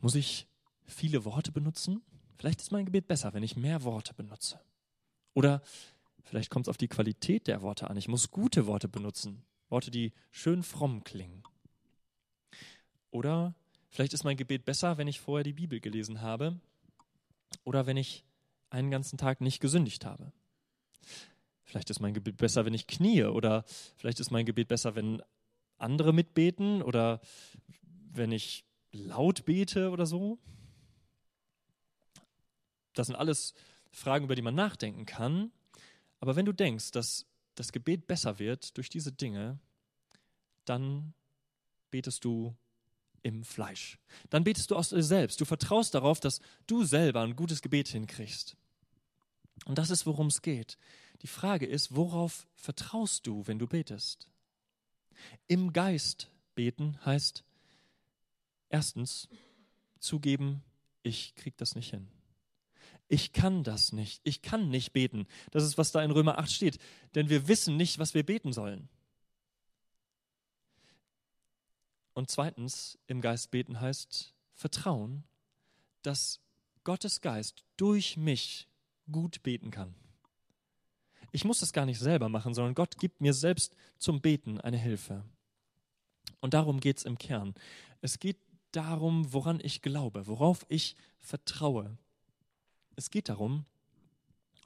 Muss 0.00 0.14
ich 0.14 0.46
viele 0.86 1.24
Worte 1.24 1.52
benutzen? 1.52 2.02
Vielleicht 2.38 2.60
ist 2.60 2.70
mein 2.70 2.84
Gebet 2.84 3.08
besser, 3.08 3.34
wenn 3.34 3.42
ich 3.42 3.56
mehr 3.56 3.82
Worte 3.82 4.14
benutze. 4.14 4.60
Oder 5.34 5.60
vielleicht 6.22 6.50
kommt 6.50 6.66
es 6.66 6.68
auf 6.68 6.76
die 6.76 6.88
Qualität 6.88 7.46
der 7.46 7.62
Worte 7.62 7.90
an. 7.90 7.96
Ich 7.96 8.08
muss 8.08 8.30
gute 8.30 8.66
Worte 8.66 8.88
benutzen. 8.88 9.42
Worte, 9.68 9.90
die 9.90 10.12
schön 10.30 10.62
fromm 10.62 11.04
klingen. 11.04 11.42
Oder 13.10 13.54
vielleicht 13.88 14.12
ist 14.12 14.24
mein 14.24 14.36
Gebet 14.36 14.64
besser, 14.64 14.98
wenn 14.98 15.08
ich 15.08 15.20
vorher 15.20 15.44
die 15.44 15.52
Bibel 15.52 15.80
gelesen 15.80 16.20
habe. 16.20 16.60
Oder 17.64 17.86
wenn 17.86 17.96
ich 17.96 18.24
einen 18.70 18.90
ganzen 18.90 19.18
Tag 19.18 19.40
nicht 19.40 19.60
gesündigt 19.60 20.04
habe. 20.04 20.32
Vielleicht 21.64 21.90
ist 21.90 22.00
mein 22.00 22.14
Gebet 22.14 22.36
besser, 22.36 22.64
wenn 22.64 22.74
ich 22.74 22.86
kniee. 22.86 23.24
Oder 23.24 23.64
vielleicht 23.96 24.20
ist 24.20 24.30
mein 24.30 24.46
Gebet 24.46 24.68
besser, 24.68 24.94
wenn 24.94 25.22
andere 25.76 26.12
mitbeten. 26.12 26.82
Oder 26.82 27.20
wenn 28.12 28.32
ich 28.32 28.64
laut 28.92 29.44
bete 29.44 29.90
oder 29.90 30.06
so? 30.06 30.38
Das 32.94 33.06
sind 33.06 33.16
alles 33.16 33.54
Fragen, 33.90 34.24
über 34.24 34.34
die 34.34 34.42
man 34.42 34.54
nachdenken 34.54 35.06
kann. 35.06 35.52
Aber 36.20 36.36
wenn 36.36 36.46
du 36.46 36.52
denkst, 36.52 36.90
dass 36.90 37.26
das 37.54 37.72
Gebet 37.72 38.06
besser 38.06 38.38
wird 38.38 38.76
durch 38.76 38.88
diese 38.88 39.12
Dinge, 39.12 39.58
dann 40.64 41.14
betest 41.90 42.24
du 42.24 42.54
im 43.22 43.44
Fleisch. 43.44 43.98
Dann 44.30 44.44
betest 44.44 44.70
du 44.70 44.76
aus 44.76 44.90
dir 44.90 45.02
selbst. 45.02 45.40
Du 45.40 45.44
vertraust 45.44 45.94
darauf, 45.94 46.20
dass 46.20 46.40
du 46.66 46.84
selber 46.84 47.22
ein 47.22 47.36
gutes 47.36 47.62
Gebet 47.62 47.88
hinkriegst. 47.88 48.56
Und 49.64 49.78
das 49.78 49.90
ist, 49.90 50.06
worum 50.06 50.28
es 50.28 50.42
geht. 50.42 50.78
Die 51.22 51.26
Frage 51.26 51.66
ist, 51.66 51.94
worauf 51.94 52.46
vertraust 52.54 53.26
du, 53.26 53.46
wenn 53.46 53.58
du 53.58 53.66
betest? 53.66 54.28
Im 55.48 55.72
Geist 55.72 56.30
beten 56.54 56.98
heißt, 57.04 57.44
Erstens, 58.68 59.28
zugeben, 59.98 60.62
ich 61.02 61.34
krieg 61.34 61.56
das 61.56 61.74
nicht 61.74 61.90
hin. 61.90 62.08
Ich 63.08 63.32
kann 63.32 63.64
das 63.64 63.92
nicht. 63.92 64.20
Ich 64.24 64.42
kann 64.42 64.68
nicht 64.68 64.92
beten. 64.92 65.26
Das 65.50 65.64
ist, 65.64 65.78
was 65.78 65.92
da 65.92 66.02
in 66.02 66.10
Römer 66.10 66.38
8 66.38 66.50
steht. 66.50 66.78
Denn 67.14 67.30
wir 67.30 67.48
wissen 67.48 67.76
nicht, 67.76 67.98
was 67.98 68.12
wir 68.12 68.24
beten 68.24 68.52
sollen. 68.52 68.88
Und 72.12 72.30
zweitens, 72.30 72.98
im 73.06 73.20
Geist 73.20 73.50
beten 73.50 73.80
heißt 73.80 74.34
Vertrauen, 74.52 75.24
dass 76.02 76.40
Gottes 76.84 77.20
Geist 77.20 77.64
durch 77.76 78.16
mich 78.16 78.68
gut 79.10 79.42
beten 79.42 79.70
kann. 79.70 79.94
Ich 81.30 81.44
muss 81.44 81.60
das 81.60 81.72
gar 81.72 81.86
nicht 81.86 81.98
selber 81.98 82.28
machen, 82.28 82.54
sondern 82.54 82.74
Gott 82.74 82.98
gibt 82.98 83.20
mir 83.20 83.34
selbst 83.34 83.74
zum 83.98 84.20
Beten 84.20 84.60
eine 84.60 84.78
Hilfe. 84.78 85.24
Und 86.40 86.54
darum 86.54 86.80
geht 86.80 86.98
es 86.98 87.04
im 87.04 87.18
Kern. 87.18 87.54
Es 88.00 88.18
geht 88.18 88.38
darum, 88.72 89.32
woran 89.32 89.60
ich 89.62 89.82
glaube, 89.82 90.26
worauf 90.26 90.66
ich 90.68 90.96
vertraue. 91.18 91.96
Es 92.96 93.10
geht 93.10 93.28
darum, 93.28 93.64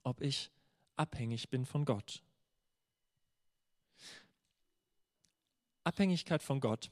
ob 0.02 0.20
ich 0.20 0.50
abhängig 0.96 1.50
bin 1.50 1.66
von 1.66 1.84
Gott. 1.84 2.22
Abhängigkeit 5.84 6.42
von 6.42 6.60
Gott 6.60 6.90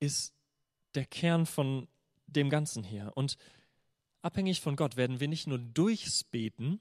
ist 0.00 0.34
der 0.94 1.04
Kern 1.04 1.46
von 1.46 1.88
dem 2.26 2.50
Ganzen 2.50 2.82
hier. 2.82 3.12
Und 3.14 3.36
abhängig 4.22 4.60
von 4.60 4.76
Gott 4.76 4.96
werden 4.96 5.20
wir 5.20 5.28
nicht 5.28 5.46
nur 5.46 5.58
durchs 5.58 6.24
Beten, 6.24 6.80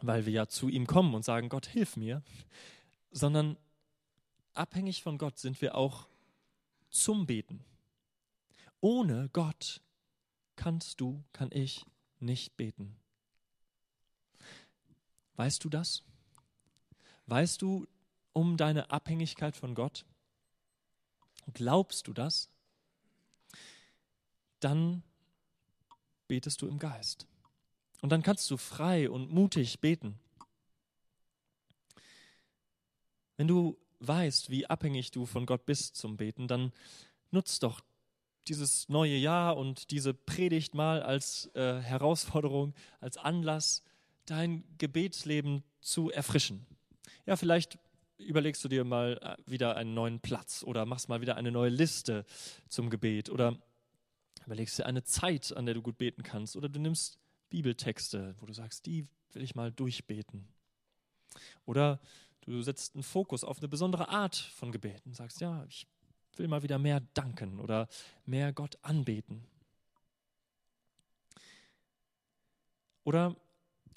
weil 0.00 0.26
wir 0.26 0.32
ja 0.32 0.48
zu 0.48 0.68
ihm 0.68 0.86
kommen 0.86 1.14
und 1.14 1.24
sagen, 1.24 1.48
Gott, 1.48 1.66
hilf 1.66 1.96
mir, 1.96 2.22
sondern 3.10 3.56
abhängig 4.54 5.02
von 5.02 5.18
Gott 5.18 5.38
sind 5.38 5.60
wir 5.60 5.76
auch 5.76 6.08
zum 6.92 7.26
Beten. 7.26 7.64
Ohne 8.80 9.28
Gott 9.32 9.80
kannst 10.56 11.00
du, 11.00 11.24
kann 11.32 11.50
ich 11.52 11.84
nicht 12.20 12.56
beten. 12.56 12.96
Weißt 15.34 15.64
du 15.64 15.68
das? 15.68 16.04
Weißt 17.26 17.62
du 17.62 17.86
um 18.32 18.56
deine 18.56 18.90
Abhängigkeit 18.90 19.56
von 19.56 19.74
Gott? 19.74 20.04
Glaubst 21.54 22.06
du 22.06 22.12
das? 22.12 22.50
Dann 24.60 25.02
betest 26.28 26.62
du 26.62 26.68
im 26.68 26.78
Geist. 26.78 27.26
Und 28.00 28.10
dann 28.10 28.22
kannst 28.22 28.50
du 28.50 28.56
frei 28.56 29.10
und 29.10 29.32
mutig 29.32 29.80
beten. 29.80 30.18
Wenn 33.36 33.48
du 33.48 33.78
weißt, 34.06 34.50
wie 34.50 34.66
abhängig 34.66 35.10
du 35.10 35.26
von 35.26 35.46
Gott 35.46 35.66
bist 35.66 35.96
zum 35.96 36.16
Beten, 36.16 36.48
dann 36.48 36.72
nutzt 37.30 37.62
doch 37.62 37.80
dieses 38.48 38.88
neue 38.88 39.16
Jahr 39.16 39.56
und 39.56 39.90
diese 39.90 40.14
Predigt 40.14 40.74
mal 40.74 41.02
als 41.02 41.50
äh, 41.54 41.80
Herausforderung, 41.80 42.74
als 43.00 43.16
Anlass, 43.16 43.82
dein 44.26 44.64
Gebetsleben 44.78 45.62
zu 45.80 46.10
erfrischen. 46.10 46.66
Ja, 47.26 47.36
vielleicht 47.36 47.78
überlegst 48.18 48.64
du 48.64 48.68
dir 48.68 48.84
mal 48.84 49.18
äh, 49.22 49.50
wieder 49.50 49.76
einen 49.76 49.94
neuen 49.94 50.20
Platz 50.20 50.64
oder 50.64 50.86
machst 50.86 51.08
mal 51.08 51.20
wieder 51.20 51.36
eine 51.36 51.52
neue 51.52 51.70
Liste 51.70 52.24
zum 52.68 52.90
Gebet 52.90 53.30
oder 53.30 53.58
überlegst 54.46 54.78
dir 54.78 54.86
eine 54.86 55.04
Zeit, 55.04 55.56
an 55.56 55.66
der 55.66 55.74
du 55.74 55.82
gut 55.82 55.98
beten 55.98 56.22
kannst 56.22 56.56
oder 56.56 56.68
du 56.68 56.80
nimmst 56.80 57.18
Bibeltexte, 57.50 58.34
wo 58.40 58.46
du 58.46 58.52
sagst, 58.52 58.86
die 58.86 59.06
will 59.32 59.42
ich 59.42 59.54
mal 59.54 59.70
durchbeten. 59.70 60.48
Oder 61.64 62.00
Du 62.42 62.60
setzt 62.60 62.94
einen 62.94 63.02
Fokus 63.02 63.44
auf 63.44 63.58
eine 63.58 63.68
besondere 63.68 64.08
Art 64.08 64.36
von 64.36 64.72
Gebeten. 64.72 65.14
Sagst, 65.14 65.40
ja, 65.40 65.64
ich 65.68 65.86
will 66.36 66.48
mal 66.48 66.62
wieder 66.62 66.78
mehr 66.78 67.00
danken 67.14 67.60
oder 67.60 67.88
mehr 68.26 68.52
Gott 68.52 68.78
anbeten. 68.82 69.46
Oder 73.04 73.36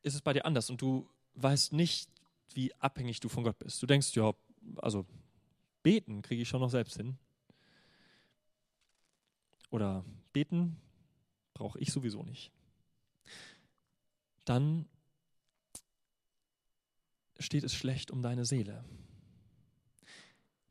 ist 0.01 0.15
es 0.15 0.21
bei 0.21 0.33
dir 0.33 0.45
anders 0.45 0.69
und 0.69 0.81
du 0.81 1.09
weißt 1.35 1.73
nicht, 1.73 2.09
wie 2.53 2.73
abhängig 2.75 3.19
du 3.19 3.29
von 3.29 3.43
Gott 3.43 3.57
bist? 3.59 3.81
Du 3.81 3.87
denkst, 3.87 4.15
ja, 4.15 4.33
also 4.77 5.05
beten 5.83 6.21
kriege 6.21 6.41
ich 6.41 6.49
schon 6.49 6.61
noch 6.61 6.69
selbst 6.69 6.97
hin. 6.97 7.17
Oder 9.71 10.05
beten 10.33 10.77
brauche 11.53 11.79
ich 11.79 11.91
sowieso 11.91 12.23
nicht. 12.23 12.51
Dann 14.45 14.87
steht 17.39 17.63
es 17.63 17.73
schlecht 17.73 18.11
um 18.11 18.21
deine 18.21 18.45
Seele. 18.45 18.83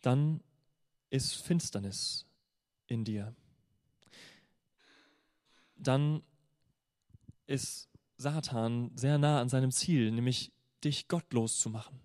Dann 0.01 0.43
ist 1.11 1.35
Finsternis 1.35 2.27
in 2.87 3.05
dir. 3.05 3.35
Dann 5.77 6.23
ist 7.47 7.89
Satan 8.17 8.91
sehr 8.97 9.19
nah 9.19 9.41
an 9.41 9.49
seinem 9.49 9.71
Ziel, 9.71 10.11
nämlich 10.11 10.53
dich 10.83 11.09
gottlos 11.09 11.59
zu 11.59 11.71
machen, 11.71 12.01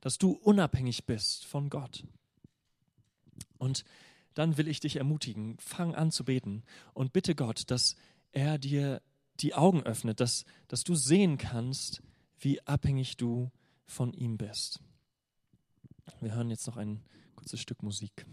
dass 0.00 0.18
du 0.18 0.32
unabhängig 0.32 1.04
bist 1.04 1.46
von 1.46 1.70
Gott. 1.70 2.04
Und 3.58 3.84
dann 4.34 4.56
will 4.56 4.68
ich 4.68 4.80
dich 4.80 4.96
ermutigen, 4.96 5.56
fang 5.58 5.94
an 5.94 6.10
zu 6.10 6.24
beten 6.24 6.64
und 6.92 7.12
bitte 7.12 7.34
Gott, 7.34 7.70
dass 7.70 7.96
er 8.32 8.58
dir 8.58 9.00
die 9.40 9.54
Augen 9.54 9.82
öffnet, 9.82 10.20
dass, 10.20 10.44
dass 10.68 10.84
du 10.84 10.94
sehen 10.94 11.38
kannst, 11.38 12.02
wie 12.38 12.60
abhängig 12.66 13.16
du 13.16 13.44
bist 13.44 13.63
von 13.86 14.12
ihm 14.12 14.36
bist. 14.36 14.80
Wir 16.20 16.34
hören 16.34 16.50
jetzt 16.50 16.66
noch 16.66 16.76
ein 16.76 17.02
kurzes 17.34 17.60
Stück 17.60 17.82
Musik. 17.82 18.26